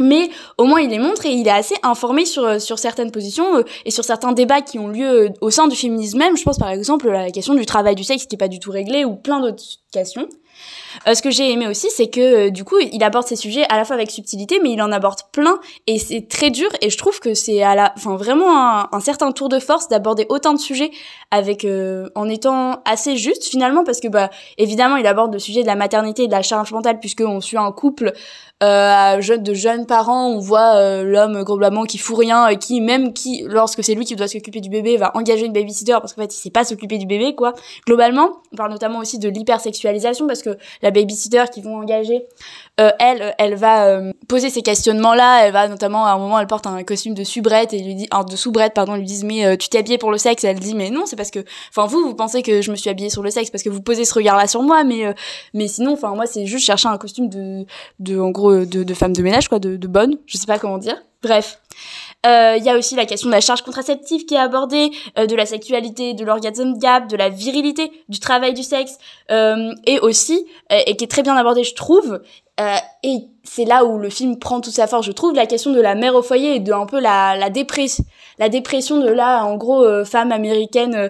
[0.00, 3.12] mais au moins il les montre et il est assez informé sur euh, sur certaines
[3.12, 6.36] positions euh, et sur certains débats qui ont lieu euh, au sein du féminisme même.
[6.36, 8.58] Je pense par exemple à la question du travail du sexe qui est pas du
[8.58, 9.62] tout réglée ou plein d'autres
[9.92, 10.26] questions
[11.06, 13.64] euh, ce que j'ai aimé aussi, c'est que euh, du coup, il aborde ces sujets
[13.68, 16.68] à la fois avec subtilité, mais il en aborde plein et c'est très dur.
[16.80, 20.26] Et je trouve que c'est à la, enfin vraiment un, certain tour de force d'aborder
[20.28, 20.90] autant de sujets
[21.30, 25.62] avec euh, en étant assez juste finalement, parce que bah évidemment, il aborde le sujet
[25.62, 28.12] de la maternité et de la charge mentale puisque on suit un couple
[28.62, 33.42] euh, de jeunes parents, on voit euh, l'homme globalement qui fout rien, qui même qui,
[33.46, 36.34] lorsque c'est lui qui doit s'occuper du bébé, va engager une babysitter parce qu'en fait
[36.34, 37.54] il sait pas s'occuper du bébé quoi.
[37.86, 42.26] Globalement, on parle notamment aussi de l'hypersexualisation parce que la babysitter qu'ils vont engager,
[42.80, 45.46] euh, elle, elle va euh, poser ces questionnements-là.
[45.46, 48.08] Elle va notamment à un moment, elle porte un costume de soubrette et lui dit,
[48.10, 50.42] un de soubrette, pardon, lui disent mais euh, tu t'es habillée pour le sexe?
[50.44, 52.76] Et elle dit mais non, c'est parce que, enfin vous, vous pensez que je me
[52.76, 55.12] suis habillée sur le sexe parce que vous posez ce regard-là sur moi, mais euh,
[55.54, 57.66] mais sinon, enfin moi c'est juste chercher un costume de,
[58.00, 60.58] de en gros de, de femme de ménage quoi, de, de bonne, je sais pas
[60.58, 60.96] comment dire.
[61.22, 61.58] Bref.
[62.26, 65.26] Euh, Il y a aussi la question de la charge contraceptive qui est abordée, euh,
[65.26, 68.98] de la sexualité, de l'orgasme gap, de la virilité, du travail du sexe,
[69.30, 72.20] euh, et aussi, euh, et qui est très bien abordée, je trouve,
[72.60, 75.72] euh, et c'est là où le film prend toute sa force, je trouve, la question
[75.72, 77.48] de la mère au foyer et de un peu la, la
[78.38, 81.08] la dépression de la, en gros, euh, femme américaine, euh,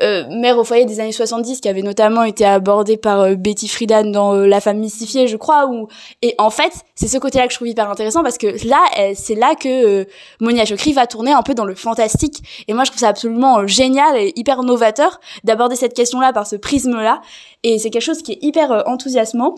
[0.00, 4.04] euh, mère au foyer des années 70, qui avait notamment été abordée par Betty Friedan
[4.10, 5.88] dans La femme mystifiée, je crois, où,
[6.22, 8.80] et en fait, c'est ce côté-là que je trouve hyper intéressant parce que là,
[9.14, 10.06] c'est là que
[10.40, 12.64] Monia Chokri va tourner un peu dans le fantastique.
[12.68, 16.56] Et moi, je trouve ça absolument génial et hyper novateur d'aborder cette question-là par ce
[16.56, 17.20] prisme-là.
[17.64, 19.56] Et c'est quelque chose qui est hyper enthousiasmant.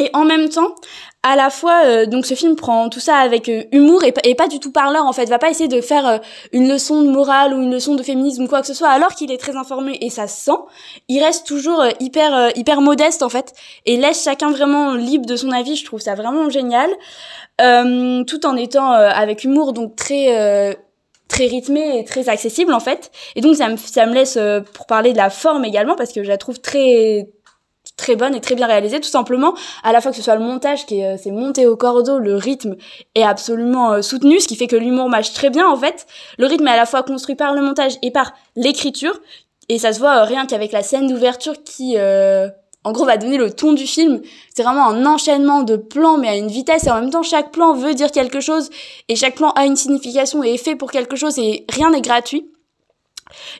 [0.00, 0.74] Et en même temps,
[1.22, 4.22] à la fois, euh, donc ce film prend tout ça avec euh, humour et, pa-
[4.24, 5.26] et pas du tout parleur en fait.
[5.26, 6.18] Va pas essayer de faire euh,
[6.52, 9.14] une leçon de morale ou une leçon de féminisme ou quoi que ce soit, alors
[9.14, 10.58] qu'il est très informé et ça se sent.
[11.08, 13.52] Il reste toujours euh, hyper hyper modeste en fait
[13.86, 15.76] et laisse chacun vraiment libre de son avis.
[15.76, 16.90] Je trouve ça vraiment génial,
[18.26, 20.76] tout en étant avec humour, donc très
[21.28, 23.12] très rythmé et très accessible en fait.
[23.36, 24.38] Et donc ça me ça me laisse
[24.72, 27.28] pour parler de la forme également parce que je la trouve très
[27.96, 30.44] très bonne et très bien réalisée tout simplement à la fois que ce soit le
[30.44, 32.76] montage qui est euh, monté au cordeau le rythme
[33.14, 36.06] est absolument euh, soutenu ce qui fait que l'humour marche très bien en fait.
[36.38, 39.20] Le rythme est à la fois construit par le montage et par l'écriture.
[39.68, 42.48] Et ça se voit euh, rien qu'avec la scène d'ouverture qui euh,
[42.84, 44.20] en gros va donner le ton du film.
[44.54, 46.86] C'est vraiment un enchaînement de plans mais à une vitesse.
[46.86, 48.70] Et en même temps chaque plan veut dire quelque chose.
[49.08, 51.38] Et chaque plan a une signification et est fait pour quelque chose.
[51.38, 52.50] Et rien n'est gratuit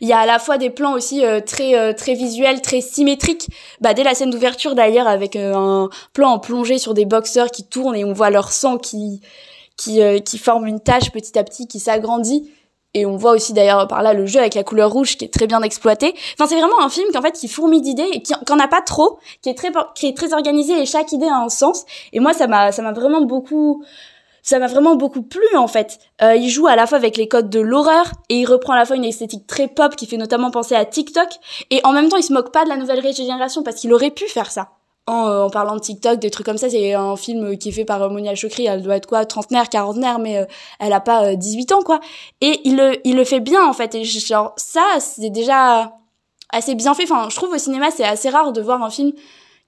[0.01, 2.81] il y a à la fois des plans aussi euh, très euh, très visuels, très
[2.81, 3.49] symétriques.
[3.81, 7.51] Bah dès la scène d'ouverture d'ailleurs avec euh, un plan en plongée sur des boxeurs
[7.51, 9.21] qui tournent et on voit leur sang qui
[9.77, 12.49] qui qui forme une tache petit à petit qui s'agrandit
[12.95, 15.33] et on voit aussi d'ailleurs par là le jeu avec la couleur rouge qui est
[15.33, 16.15] très bien exploité.
[16.35, 18.81] Enfin c'est vraiment un film qu'en fait qui fourmille d'idées et qui qu'en a pas
[18.81, 22.21] trop, qui est très qui est très organisé et chaque idée a un sens et
[22.21, 23.85] moi ça m'a ça m'a vraiment beaucoup
[24.45, 25.99] ça m'a vraiment beaucoup plu en fait.
[26.23, 28.77] Euh, il joue à la fois avec les codes de l'horreur et il reprend à
[28.77, 31.29] la fois une esthétique très pop qui fait notamment penser à TikTok
[31.71, 34.11] et en même temps il se moque pas de la nouvelle génération parce qu'il aurait
[34.13, 34.69] pu faire ça.
[35.07, 37.73] En, euh, en parlant de TikTok, des trucs comme ça, c'est un film qui est
[37.73, 40.45] fait par euh, Monia Chokri, elle doit être quoi, trentenaire, quarantenaire, mais euh,
[40.81, 42.01] elle a pas euh, 18 ans quoi.
[42.41, 45.93] Et il le, il le fait bien en fait, et genre ça c'est déjà
[46.51, 47.03] assez bien fait.
[47.05, 49.13] Enfin, je trouve au cinéma c'est assez rare de voir un film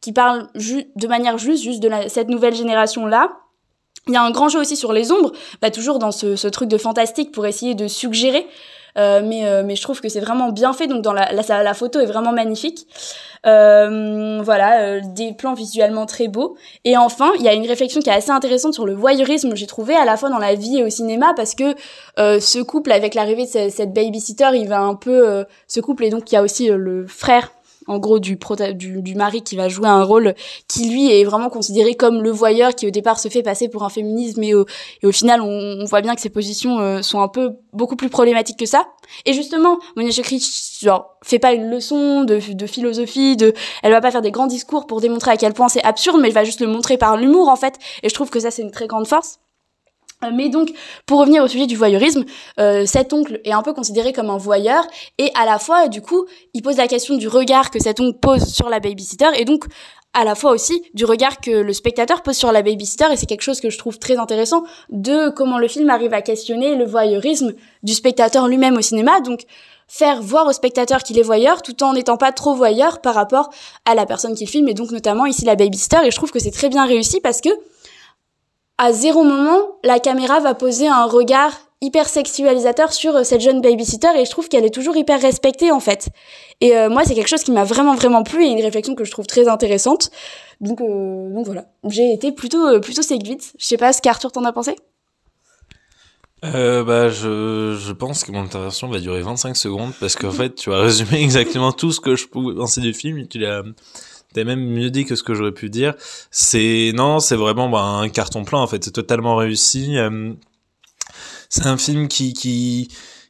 [0.00, 3.30] qui parle de manière juste, juste de la- cette nouvelle génération là.
[4.08, 6.48] Il y a un grand jeu aussi sur les ombres, bah, toujours dans ce, ce
[6.48, 8.46] truc de fantastique pour essayer de suggérer.
[8.98, 11.62] Euh, mais, euh, mais je trouve que c'est vraiment bien fait, donc dans la, la,
[11.62, 12.86] la photo est vraiment magnifique.
[13.46, 16.56] Euh, voilà, euh, des plans visuellement très beaux.
[16.84, 19.66] Et enfin, il y a une réflexion qui est assez intéressante sur le voyeurisme, j'ai
[19.66, 21.74] trouvé à la fois dans la vie et au cinéma, parce que
[22.18, 25.28] euh, ce couple, avec l'arrivée de cette, babysitter, il va un peu...
[25.28, 27.50] euh, ce couple, et donc il y a aussi le frère
[27.86, 28.38] en gros du,
[28.74, 30.34] du du mari qui va jouer un rôle
[30.68, 33.84] qui lui est vraiment considéré comme le voyeur qui au départ se fait passer pour
[33.84, 34.66] un féminisme et au,
[35.02, 37.96] et au final on, on voit bien que ses positions euh, sont un peu beaucoup
[37.96, 38.86] plus problématiques que ça.
[39.24, 40.42] Et justement Monia Chokri
[40.80, 44.46] genre fait pas une leçon de, de philosophie de elle va pas faire des grands
[44.46, 47.16] discours pour démontrer à quel point c'est absurde mais elle va juste le montrer par
[47.16, 47.74] l'humour en fait.
[48.02, 49.38] Et je trouve que ça c'est une très grande force
[50.32, 50.70] mais donc,
[51.04, 52.24] pour revenir au sujet du voyeurisme,
[52.58, 54.86] euh, cet oncle est un peu considéré comme un voyeur,
[55.18, 58.18] et à la fois, du coup, il pose la question du regard que cet oncle
[58.18, 59.66] pose sur la babysitter, et donc,
[60.14, 63.26] à la fois aussi, du regard que le spectateur pose sur la babysitter, et c'est
[63.26, 66.86] quelque chose que je trouve très intéressant, de comment le film arrive à questionner le
[66.86, 67.52] voyeurisme
[67.82, 69.42] du spectateur lui-même au cinéma, donc
[69.88, 73.50] faire voir au spectateur qu'il est voyeur tout en n'étant pas trop voyeur par rapport
[73.84, 76.40] à la personne qu'il filme et donc notamment ici la babysitter et je trouve que
[76.40, 77.50] c'est très bien réussi parce que
[78.78, 83.60] à zéro moment, la caméra va poser un regard hyper sexualisateur sur euh, cette jeune
[83.60, 86.08] babysitter et je trouve qu'elle est toujours hyper respectée en fait.
[86.60, 89.04] Et euh, moi, c'est quelque chose qui m'a vraiment vraiment plu et une réflexion que
[89.04, 90.10] je trouve très intéressante.
[90.60, 93.52] Donc, euh, donc voilà, j'ai été plutôt euh, plutôt séduite.
[93.58, 94.76] Je sais pas ce qu'Arthur t'en a pensé?
[96.44, 100.54] Euh, bah, je, je pense que mon intervention va durer 25 secondes parce qu'en fait,
[100.54, 103.62] tu as résumé exactement tout ce que je pouvais penser du film et tu l'as,
[104.36, 105.94] t'as même mieux dit que ce que j'aurais pu dire.
[106.30, 108.84] C'est, non, c'est vraiment bah, un carton plein en fait.
[108.84, 109.96] C'est totalement réussi.
[109.96, 110.34] Euh,
[111.48, 112.88] c'est un film qui, qui,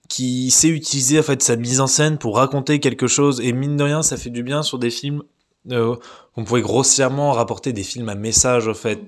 [0.09, 3.77] qui sait utiliser en fait sa mise en scène pour raconter quelque chose et mine
[3.77, 5.23] de rien, ça fait du bien sur des films.
[5.71, 5.97] Euh,
[6.37, 9.01] on pourrait grossièrement rapporter des films à message en fait.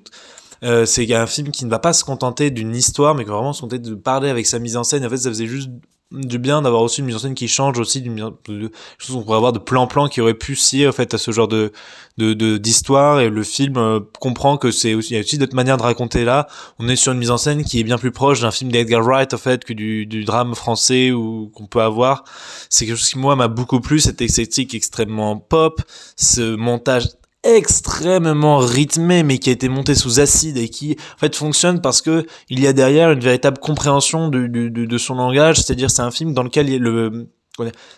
[0.62, 3.36] Euh, c'est un film qui ne va pas se contenter d'une histoire, mais qui va
[3.36, 5.04] vraiment se contenter de parler avec sa mise en scène.
[5.04, 5.70] En fait, ça faisait juste
[6.10, 9.14] du bien d'avoir aussi une mise en scène qui change aussi d'une de, de- choses
[9.16, 11.70] qu'on pourrait avoir de plan-plan qui aurait pu scier en fait à ce genre de
[12.16, 13.20] de de- d'histoire.
[13.20, 15.82] Et le film euh, comprend que c'est aussi il y a aussi d'autres manières de
[15.82, 16.46] raconter là.
[16.78, 19.02] On est sur une mise en scène qui est bien plus proche d'un film d'Edgar
[19.04, 22.24] Wright en fait que du, du drame français ou qu'on peut avoir.
[22.70, 24.00] C'est quelque chose qui moi m'a beaucoup plu.
[24.00, 25.82] Cette esthétique extrêmement pop
[26.16, 27.08] ce montage
[27.56, 32.02] extrêmement rythmé mais qui a été monté sous acide et qui en fait fonctionne parce
[32.02, 35.56] que il y a derrière une véritable compréhension du, de son langage.
[35.56, 37.28] C'est-à-dire c'est un film dans lequel il y a le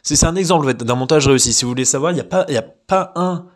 [0.03, 1.53] c'est un exemple en fait, d'un montage réussi.
[1.53, 3.47] Si vous voulez savoir il n'y a pas y a pas un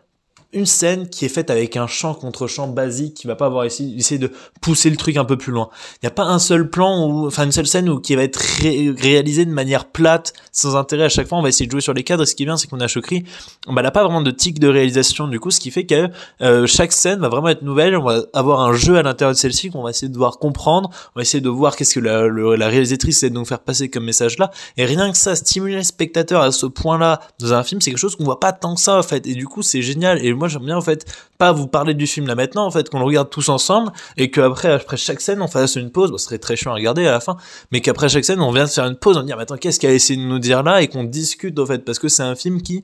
[0.55, 3.65] une scène qui est faite avec un chant contre chant basique qui va pas avoir
[3.65, 5.69] essayé, essayé de pousser le truc un peu plus loin.
[5.95, 8.23] Il n'y a pas un seul plan ou enfin une seule scène où qui va
[8.23, 11.37] être ré- réalisée de manière plate, sans intérêt à chaque fois.
[11.37, 12.23] On va essayer de jouer sur les cadres.
[12.23, 13.25] Et ce qui est bien, c'est qu'on a Chokri,
[13.67, 16.09] bah, elle pas vraiment de tic de réalisation du coup, ce qui fait que
[16.41, 17.97] euh, chaque scène va vraiment être nouvelle.
[17.97, 20.89] On va avoir un jeu à l'intérieur de celle-ci qu'on va essayer de devoir comprendre.
[21.15, 24.05] On va essayer de voir qu'est-ce que la réalisatrice essaie de nous faire passer comme
[24.05, 24.51] message là.
[24.77, 27.99] Et rien que ça, stimuler le spectateur à ce point-là dans un film, c'est quelque
[27.99, 29.27] chose qu'on voit pas tant que ça en fait.
[29.27, 30.23] Et du coup, c'est génial.
[30.25, 31.05] Et moi, j'aime bien en fait
[31.37, 34.31] pas vous parler du film là maintenant en fait, qu'on le regarde tous ensemble et
[34.31, 36.11] qu'après après chaque scène on fasse une pause.
[36.17, 37.37] Ce serait très chiant à regarder à la fin,
[37.71, 39.79] mais qu'après chaque scène on vient de faire une pause, on dit mais attends qu'est-ce
[39.79, 42.23] qu'elle a essayé de nous dire là et qu'on discute en fait parce que c'est
[42.23, 42.83] un film qui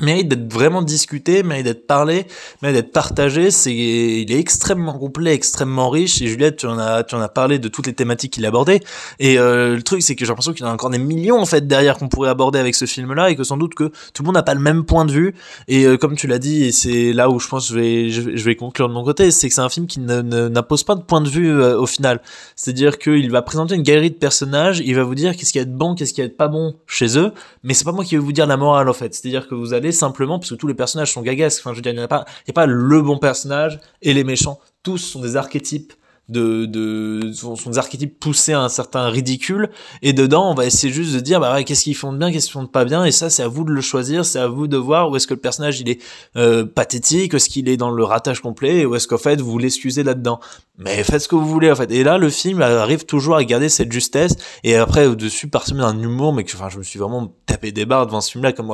[0.00, 2.26] mérite d'être vraiment discuté, mérite d'être parlé,
[2.62, 3.50] mérite d'être partagé.
[3.50, 6.22] C'est, il est extrêmement complet, extrêmement riche.
[6.22, 8.80] Et Juliette, tu en as, tu en as parlé de toutes les thématiques qu'il abordait.
[9.18, 11.38] Et euh, le truc, c'est que j'ai l'impression qu'il y en a encore des millions
[11.38, 14.22] en fait derrière qu'on pourrait aborder avec ce film-là, et que sans doute que tout
[14.22, 15.34] le monde n'a pas le même point de vue.
[15.68, 18.10] Et euh, comme tu l'as dit, et c'est là où je pense que je vais,
[18.10, 21.02] je vais, conclure de mon côté, c'est que c'est un film qui n'impose pas de
[21.02, 22.22] point de vue euh, au final.
[22.56, 25.66] C'est-à-dire qu'il va présenter une galerie de personnages, il va vous dire qu'est-ce qui est
[25.66, 28.32] bon, qu'est-ce qui est pas bon chez eux, mais c'est pas moi qui vais vous
[28.32, 28.90] dire la morale.
[28.92, 31.82] C'est-à-dire que vous allez simplement, parce que tous les personnages sont gagasques, enfin je veux
[31.82, 34.58] dire, il n'y a pas, il y a pas le bon personnage et les méchants.
[34.82, 35.92] Tous sont des archétypes
[36.28, 39.70] de, de sont, des archétypes poussés à un certain ridicule.
[40.02, 42.32] Et dedans on va essayer juste de dire bah ouais, qu'est-ce qu'ils font de bien
[42.32, 43.04] qu'est-ce qu'ils font de pas bien.
[43.04, 44.24] Et ça c'est à vous de le choisir.
[44.24, 46.02] C'est à vous de voir où est-ce que le personnage il est
[46.36, 50.02] euh, pathétique est-ce qu'il est dans le ratage complet ou est-ce qu'en fait vous l'excusez
[50.02, 50.40] là-dedans.
[50.78, 51.90] Mais faites ce que vous voulez en fait.
[51.90, 54.36] Et là le film arrive toujours à garder cette justesse.
[54.64, 57.70] Et après au dessus parsemé d'un humour mais que enfin je me suis vraiment tapé
[57.70, 58.72] des barres devant ce film là comme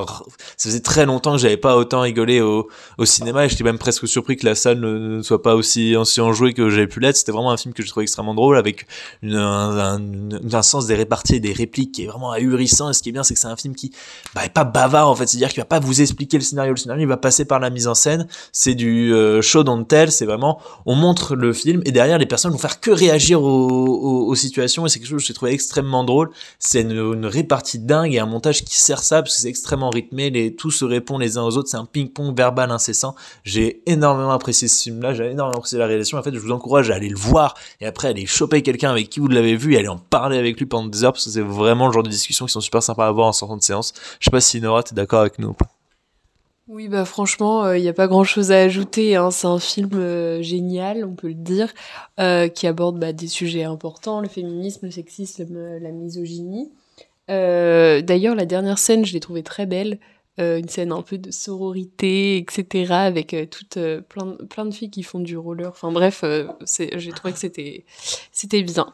[0.57, 2.69] ça faisait très longtemps que j'avais pas autant rigolé au,
[3.05, 6.55] cinéma et j'étais même presque surpris que la salle ne, soit pas aussi aussi enjouée
[6.55, 7.17] que j'avais pu l'être.
[7.17, 8.87] C'était vraiment un film que je trouvais extrêmement drôle avec
[9.25, 9.99] un,
[10.63, 12.91] sens des réparties et des répliques qui est vraiment ahurissant.
[12.91, 13.93] Et ce qui est bien c'est que c'est un film qui
[14.35, 15.27] bah, est pas bavard en fait.
[15.27, 16.73] C'est à dire qu'il va pas vous expliquer le scénario.
[16.73, 18.29] Le scénario il va passer par la mise en scène.
[18.53, 20.13] C'est du euh, show don't tell.
[20.13, 24.35] C'est vraiment on montre le film et derrière les personnes vont faire que réagir aux
[24.37, 24.87] situations.
[24.87, 26.31] Et c'est quelque chose que j'ai trouvé extrêmement drôle.
[26.61, 29.91] C'est une, une répartie dingue et un montage qui sert ça parce que c'est extrêmement
[29.91, 33.15] rythmé les tout se répond les uns aux autres c'est un ping pong verbal incessant
[33.45, 36.53] j'ai énormément apprécié ce film là j'ai énormément apprécié la réalisation en fait je vous
[36.53, 39.75] encourage à aller le voir et après aller choper quelqu'un avec qui vous l'avez vu
[39.75, 42.03] et aller en parler avec lui pendant des heures parce que c'est vraiment le genre
[42.03, 44.41] de discussions qui sont super sympas à avoir en sortant de séance je sais pas
[44.41, 45.55] si Nora t'es d'accord avec nous
[46.69, 49.17] Oui, bah franchement, il n'y a pas grand-chose à ajouter.
[49.17, 49.31] Hein.
[49.31, 51.73] C'est un film euh, génial, on peut le dire,
[52.21, 56.71] euh, qui aborde bah, des sujets importants, le féminisme, le sexisme, euh, la misogynie.
[57.31, 59.99] Euh, D'ailleurs, la dernière scène, je l'ai trouvée très belle.
[60.41, 63.77] Euh, une scène un peu de sororité, etc., avec euh, toutes
[64.09, 65.67] plein, de- plein de filles qui font du roller.
[65.69, 66.23] Enfin bref,
[66.79, 67.85] j'ai trouvé que c'était
[68.31, 68.87] c'était bien.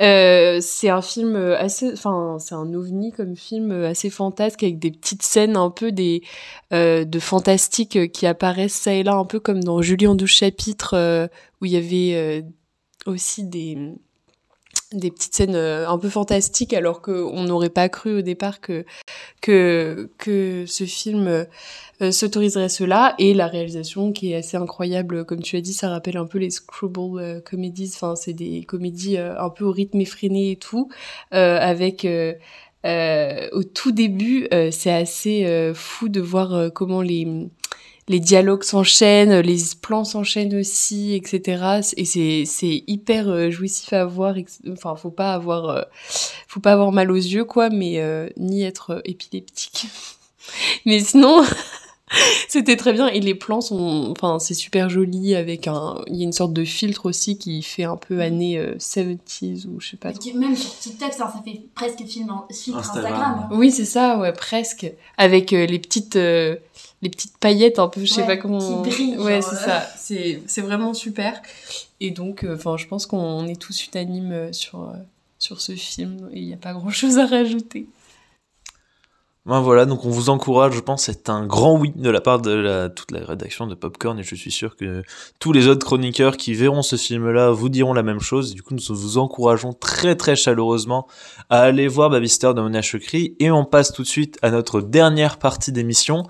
[0.00, 5.22] C'est un film assez, enfin c'est un ovni comme film assez fantasque avec des petites
[5.22, 6.22] scènes un peu des
[6.72, 11.28] de fantastique qui apparaissent ça et là un peu comme dans Julie en 12 chapitres
[11.60, 12.44] où il y avait
[13.06, 13.78] aussi des
[14.92, 18.84] des petites scènes euh, un peu fantastiques alors qu'on n'aurait pas cru au départ que
[19.40, 21.46] que que ce film
[22.02, 23.14] euh, s'autoriserait cela.
[23.18, 26.38] Et la réalisation qui est assez incroyable comme tu as dit ça rappelle un peu
[26.38, 27.92] les screwball euh, comedies.
[27.94, 30.88] Enfin c'est des comédies euh, un peu au rythme effréné et tout
[31.30, 32.06] avec
[33.52, 37.50] au tout début c'est assez fou de voir comment les
[38.10, 41.80] les dialogues s'enchaînent, les plans s'enchaînent aussi, etc.
[41.96, 44.34] Et c'est c'est hyper euh, jouissif à voir.
[44.68, 45.82] Enfin, faut pas avoir euh,
[46.48, 49.86] faut pas avoir mal aux yeux, quoi, mais euh, ni être euh, épileptique.
[50.86, 51.44] mais sinon,
[52.48, 53.08] c'était très bien.
[53.08, 56.52] Et les plans sont, enfin, c'est super joli avec un, il y a une sorte
[56.52, 60.12] de filtre aussi qui fait un peu années euh, 70s ou je sais pas.
[60.12, 60.32] trop.
[60.34, 63.12] Même sur TikTok, ça, ça fait presque film, filtre Instagram.
[63.14, 63.48] Instagram.
[63.52, 64.90] Oui, c'est ça, ouais, presque.
[65.16, 66.56] Avec euh, les petites, euh,
[67.02, 68.82] les petites paillettes un peu, je sais Ouais, pas comment.
[68.82, 69.64] qui brillent, Ouais, c'est euh.
[69.66, 69.86] ça.
[69.98, 71.40] C'est, c'est vraiment super.
[72.00, 74.92] Et donc, euh, enfin, je pense qu'on est tous unanimes euh, sur, euh,
[75.38, 76.28] sur ce film.
[76.32, 77.86] Et il n'y a pas grand chose à rajouter.
[79.46, 82.42] Ben voilà, donc on vous encourage, je pense, c'est un grand oui de la part
[82.42, 85.02] de la, toute la rédaction de Popcorn et je suis sûr que
[85.38, 88.54] tous les autres chroniqueurs qui verront ce film-là vous diront la même chose.
[88.54, 91.06] Du coup, nous vous encourageons très très chaleureusement
[91.48, 95.38] à aller voir Babyster de Chokri et on passe tout de suite à notre dernière
[95.38, 96.24] partie d'émission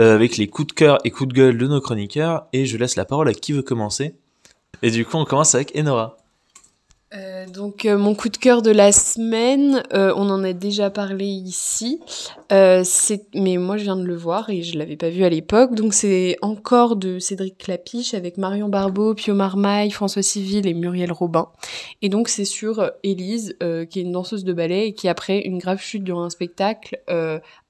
[0.00, 2.78] euh, avec les coups de cœur et coups de gueule de nos chroniqueurs et je
[2.78, 4.14] laisse la parole à qui veut commencer.
[4.80, 6.16] Et du coup, on commence avec Enora.
[7.14, 10.90] Euh, donc euh, mon coup de cœur de la semaine, euh, on en a déjà
[10.90, 12.00] parlé ici,
[12.50, 12.82] euh,
[13.32, 15.94] mais moi je viens de le voir et je l'avais pas vu à l'époque, donc
[15.94, 21.46] c'est encore de Cédric Clapiche avec Marion Barbeau, Pio Marmaille, François Civil et Muriel Robin,
[22.02, 23.56] et donc c'est sur euh, Élise
[23.88, 27.00] qui est une danseuse de ballet et qui après une grave chute durant un spectacle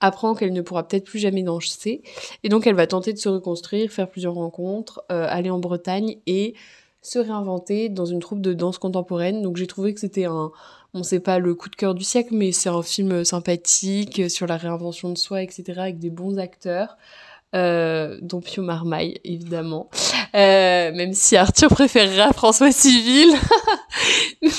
[0.01, 2.03] apprend qu'elle ne pourra peut-être plus jamais danser,
[2.43, 6.55] et donc elle va tenter de se reconstruire, faire plusieurs rencontres, aller en Bretagne et
[7.07, 9.43] se réinventer dans une troupe de danse contemporaine.
[9.43, 10.51] Donc j'ai trouvé que c'était un,
[10.95, 14.47] on sait pas le coup de cœur du siècle, mais c'est un film sympathique sur
[14.47, 16.97] la réinvention de soi, etc., avec des bons acteurs.
[17.55, 19.89] Euh, dont Pio Marmaille, évidemment.
[20.35, 23.35] Euh, même si Arthur préférera François Civil.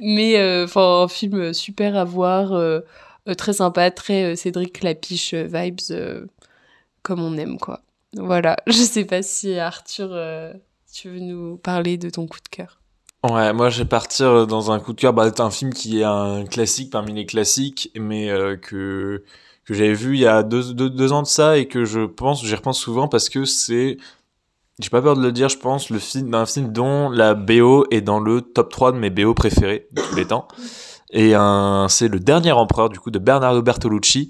[0.00, 2.54] mais euh, enfin, un film super à voir,
[3.36, 5.80] très sympa, très Cédric Clapiche vibes,
[7.02, 7.80] comme on aime, quoi.
[8.14, 10.10] Voilà, je sais pas si Arthur
[10.92, 12.80] tu veux nous parler de ton coup de cœur?
[13.28, 15.12] Ouais, moi je vais partir dans un coup de cœur.
[15.12, 19.22] Bah, c'est un film qui est un classique parmi les classiques, mais euh, que
[19.64, 22.44] que j'avais vu il y a deux, deux, ans de ça et que je pense,
[22.44, 23.96] j'y repense souvent parce que c'est,
[24.80, 27.86] j'ai pas peur de le dire, je pense, le film d'un film dont la BO
[27.90, 30.48] est dans le top 3 de mes BO préférés de tous les temps.
[31.10, 34.28] Et un, c'est le dernier empereur du coup de Bernardo Bertolucci.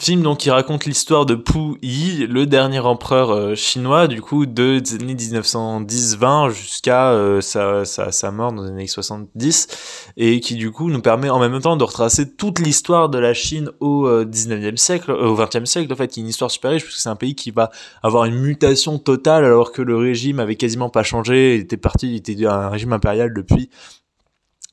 [0.00, 4.46] Film donc qui raconte l'histoire de Pu Yi, le dernier empereur euh, chinois du coup
[4.46, 10.70] de des années 1910-20 jusqu'à euh, sa, mort dans les années 70 et qui du
[10.70, 14.24] coup nous permet en même temps de retracer toute l'histoire de la Chine au euh,
[14.24, 17.10] 19e siècle, au 20e siècle en fait, qui est une histoire super riche puisque c'est
[17.10, 17.70] un pays qui va
[18.02, 22.08] avoir une mutation totale alors que le régime avait quasiment pas changé, il était parti,
[22.08, 23.68] il était un régime impérial depuis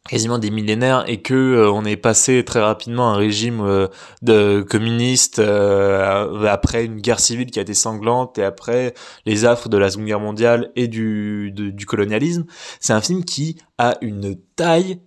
[0.07, 3.87] quasiment des millénaires et que euh, on est passé très rapidement à un régime euh,
[4.21, 8.93] de communiste euh, après une guerre civile qui a été sanglante et après
[9.25, 12.45] les affres de la Seconde Guerre mondiale et du, du colonialisme.
[12.79, 14.99] C'est un film qui a une taille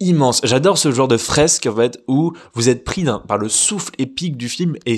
[0.00, 0.40] immense.
[0.42, 4.36] J'adore ce genre de fresque en fait où vous êtes pris par le souffle épique
[4.36, 4.96] du film et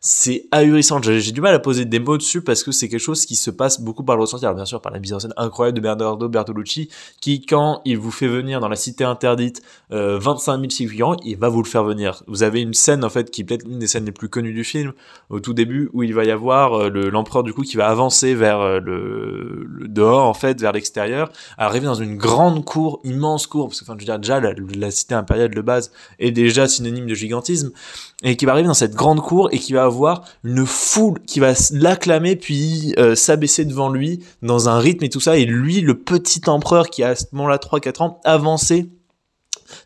[0.00, 1.02] c'est ahurissant.
[1.02, 3.50] J'ai du mal à poser des mots dessus parce que c'est quelque chose qui se
[3.50, 4.44] passe beaucoup par le ressenti.
[4.46, 6.88] Alors bien sûr par la mise en scène incroyable de Bernardo Bertolucci
[7.20, 9.60] qui quand il vous fait venir dans la cité interdite
[9.92, 12.22] euh, 25 000 figurants, il va vous le faire venir.
[12.26, 14.54] Vous avez une scène en fait qui est peut-être une des scènes les plus connues
[14.54, 14.92] du film
[15.28, 18.34] au tout début où il va y avoir euh, l'empereur du coup qui va avancer
[18.34, 23.46] vers euh, le, le, dehors en fait vers l'extérieur, arriver dans une grande cour, immense
[23.46, 26.68] cour parce que enfin je veux dire déjà la, cité impériale de base est déjà
[26.68, 27.72] synonyme de gigantisme,
[28.22, 31.40] et qui va arriver dans cette grande cour et qui va avoir une foule qui
[31.40, 35.80] va l'acclamer puis euh, s'abaisser devant lui dans un rythme et tout ça, et lui,
[35.80, 38.90] le petit empereur qui a à ce moment-là 3-4 ans, avancer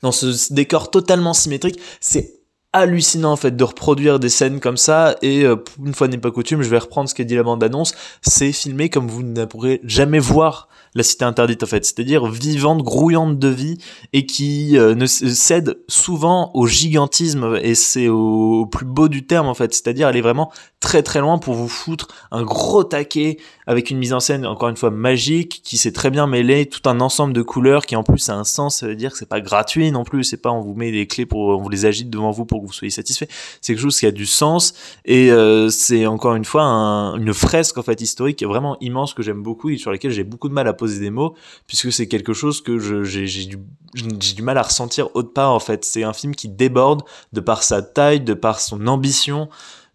[0.03, 2.43] dans ce décor totalement symétrique, c'est
[2.73, 6.31] hallucinant en fait de reproduire des scènes comme ça et euh, une fois n'est pas
[6.31, 9.45] coutume je vais reprendre ce qu'a dit la bande annonce c'est filmé comme vous ne
[9.45, 13.79] pourrez jamais voir la cité interdite en fait, c'est-à-dire vivante, grouillante de vie
[14.13, 19.27] et qui euh, ne cède souvent au gigantisme et c'est au, au, plus beau du
[19.27, 22.83] terme en fait, c'est-à-dire elle est vraiment très très loin pour vous foutre un gros
[22.85, 26.67] taquet avec une mise en scène encore une fois magique qui s'est très bien mêlé
[26.67, 29.19] tout un ensemble de couleurs qui en plus a un sens, ça veut dire que
[29.19, 31.69] c'est pas gratuit non plus, c'est pas on vous met les clés pour on vous
[31.69, 33.29] les agite devant vous pour que vous soyez satisfait,
[33.61, 34.75] c'est quelque chose qui a du sens.
[35.05, 39.23] Et euh, c'est encore une fois un, une fresque en fait historique vraiment immense que
[39.23, 41.35] j'aime beaucoup et sur laquelle j'ai beaucoup de mal à poser des mots
[41.69, 43.59] puisque c'est quelque chose que j'ai du,
[43.95, 45.85] du mal à ressentir autre part en fait.
[45.85, 47.03] C'est un film qui déborde
[47.33, 49.49] de par sa taille de par son ambition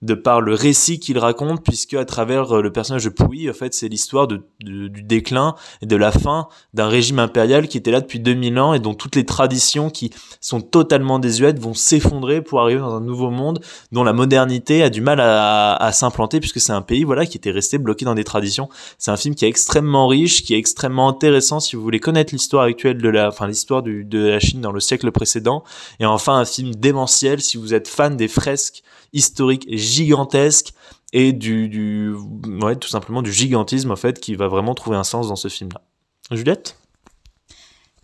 [0.04, 3.74] de par le récit qu'il raconte, puisque à travers le personnage de Pouilly, en fait,
[3.74, 8.02] c'est l'histoire de, du déclin et de la fin d'un régime impérial qui était là
[8.02, 12.62] depuis 2000 ans et dont toutes les traditions qui sont totalement désuètes vont s'effondrer pour
[12.62, 13.60] arriver dans un nouveau monde
[13.92, 17.38] dont la modernité a du mal à, à s'implanter puisque c'est un pays, voilà, qui
[17.38, 18.70] était resté bloqué dans des traditions.
[19.00, 22.34] C'est un film qui est extrêmement riche, qui est extrêmement intéressant si vous voulez connaître
[22.34, 25.64] l'histoire actuelle de la, enfin, l'histoire de la Chine dans le siècle précédent.
[26.00, 28.84] Et enfin, un film démentiel si vous êtes fan des fresques
[29.14, 30.74] historique gigantesque
[31.14, 32.16] et du,
[32.80, 35.70] tout simplement du gigantisme en fait qui va vraiment trouver un sens dans ce film
[35.74, 35.82] là.
[36.36, 36.76] Juliette?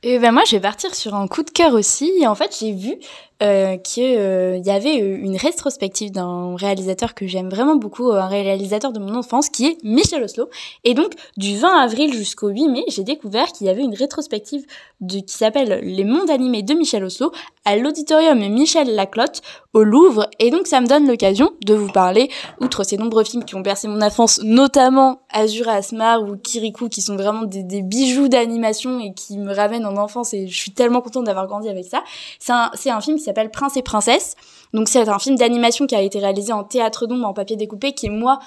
[0.04, 2.12] Et ben moi, je vais partir sur un coup de cœur aussi.
[2.20, 2.96] Et en fait, j'ai vu
[3.42, 8.94] euh, qu'il euh, y avait une rétrospective d'un réalisateur que j'aime vraiment beaucoup, un réalisateur
[8.94, 10.50] de mon enfance, qui est Michel Oslo.
[10.84, 14.64] Et donc, du 20 avril jusqu'au 8 mai, j'ai découvert qu'il y avait une rétrospective
[15.02, 17.32] de, qui s'appelle Les mondes animés de Michel Oslo
[17.66, 19.42] à l'auditorium Michel Laclotte
[19.74, 20.30] au Louvre.
[20.40, 22.30] Et donc, ça me donne l'occasion de vous parler,
[22.62, 27.02] outre ces nombreux films qui ont bercé mon enfance, notamment Azur Asmar ou Kirikou, qui
[27.02, 30.34] sont vraiment des, bijoux d'animation et qui me ramènent en enfance.
[30.34, 32.04] Et je suis tellement contente d'avoir grandi avec ça.
[32.40, 34.36] C'est un, un film qui s'appelle Prince et Princesse.
[34.74, 37.94] Donc, c'est un film d'animation qui a été réalisé en théâtre d'ombre, en papier découpé,
[37.94, 38.40] qui est moi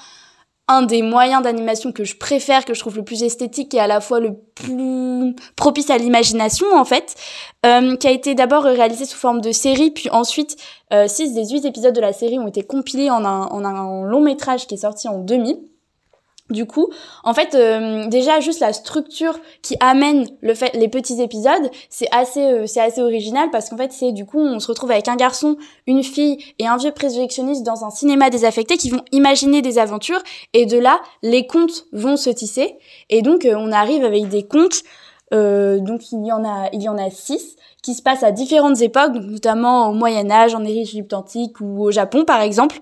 [0.68, 3.87] un des moyens d'animation que je préfère, que je trouve le plus esthétique et à
[3.87, 7.14] la fois le plus propice à l'imagination en fait,
[7.64, 10.57] euh, qui a été d'abord réalisé sous forme de série, puis ensuite
[10.93, 14.03] euh, six des huit épisodes de la série ont été compilés en un, en un
[14.03, 15.57] long métrage qui est sorti en 2000.
[16.49, 16.91] Du coup,
[17.25, 22.07] en fait, euh, déjà juste la structure qui amène le fait les petits épisodes, c'est
[22.13, 25.09] assez euh, c'est assez original parce qu'en fait c'est du coup on se retrouve avec
[25.09, 25.57] un garçon,
[25.89, 30.23] une fille et un vieux projectionniste dans un cinéma désaffecté qui vont imaginer des aventures
[30.53, 32.77] et de là les contes vont se tisser.
[33.11, 34.83] Et donc euh, on arrive avec des contes
[35.33, 37.56] donc il y en a il y en a six
[37.87, 41.93] qui se passent à différentes époques, notamment au Moyen Âge, en Égypte antique ou au
[41.93, 42.80] Japon par exemple.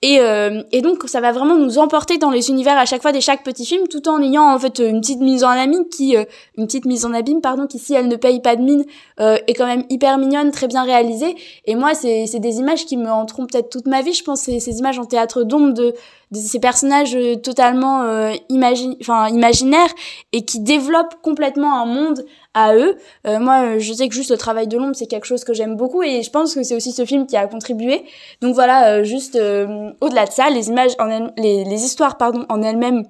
[0.00, 3.10] Et, euh, et donc ça va vraiment nous emporter dans les univers à chaque fois
[3.10, 6.16] de chaque petit film, tout en ayant en fait une petite mise en abîme qui,
[6.16, 6.24] euh,
[6.56, 8.84] une petite mise en abîme pardon, qui si elle ne paye pas de mine
[9.18, 11.34] euh, est quand même hyper mignonne, très bien réalisée.
[11.64, 14.42] Et moi c'est c'est des images qui me hanteront peut-être toute ma vie, je pense,
[14.42, 15.94] ces, images en théâtre d'ombre de,
[16.32, 18.96] ces personnages totalement euh, imagi
[19.30, 19.94] imaginaires
[20.32, 22.24] et qui développent complètement un monde
[22.54, 22.96] à eux.
[23.26, 25.76] Euh, moi, je sais que juste le travail de l'ombre, c'est quelque chose que j'aime
[25.76, 28.04] beaucoup et je pense que c'est aussi ce film qui a contribué.
[28.40, 32.46] Donc voilà, euh, juste euh, au-delà de ça, les images, en les, les histoires, pardon,
[32.48, 33.04] en elles-mêmes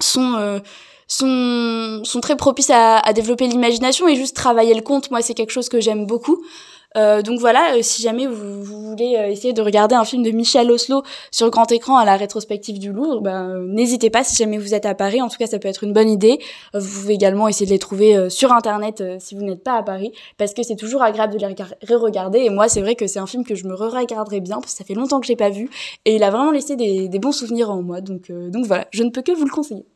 [0.00, 0.60] sont
[1.06, 5.10] sont sont très propices à, à développer l'imagination et juste travailler le conte.
[5.10, 6.42] Moi, c'est quelque chose que j'aime beaucoup.
[6.96, 10.22] Euh, donc voilà, euh, si jamais vous, vous voulez euh, essayer de regarder un film
[10.22, 14.36] de Michel Oslo sur grand écran à la rétrospective du Louvre, ben, n'hésitez pas si
[14.36, 15.22] jamais vous êtes à Paris.
[15.22, 16.38] En tout cas, ça peut être une bonne idée.
[16.74, 20.12] Vous pouvez également essayer de les trouver sur Internet si vous n'êtes pas à Paris,
[20.36, 21.54] parce que c'est toujours agréable de les
[21.94, 22.40] re-regarder.
[22.40, 24.78] Et moi, c'est vrai que c'est un film que je me re-regarderai bien, parce que
[24.78, 25.70] ça fait longtemps que j'ai pas vu,
[26.04, 28.00] et il a vraiment laissé des, des bons souvenirs en moi.
[28.00, 29.86] Donc, donc voilà, je ne peux que vous le conseiller.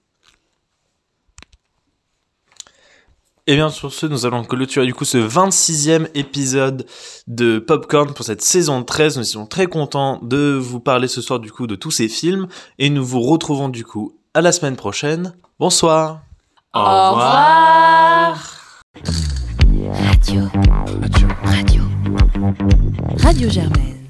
[3.48, 6.84] Et bien sur ce, nous allons clôturer du coup ce 26e épisode
[7.28, 9.18] de Popcorn pour cette saison 13.
[9.18, 12.48] Nous sommes très contents de vous parler ce soir du coup de tous ces films
[12.80, 15.36] et nous vous retrouvons du coup à la semaine prochaine.
[15.60, 16.22] Bonsoir.
[16.74, 18.38] Au, Au revoir.
[19.84, 20.42] Radio.
[21.44, 21.44] Radio.
[21.44, 21.82] Radio.
[23.22, 24.05] Radio Germaine.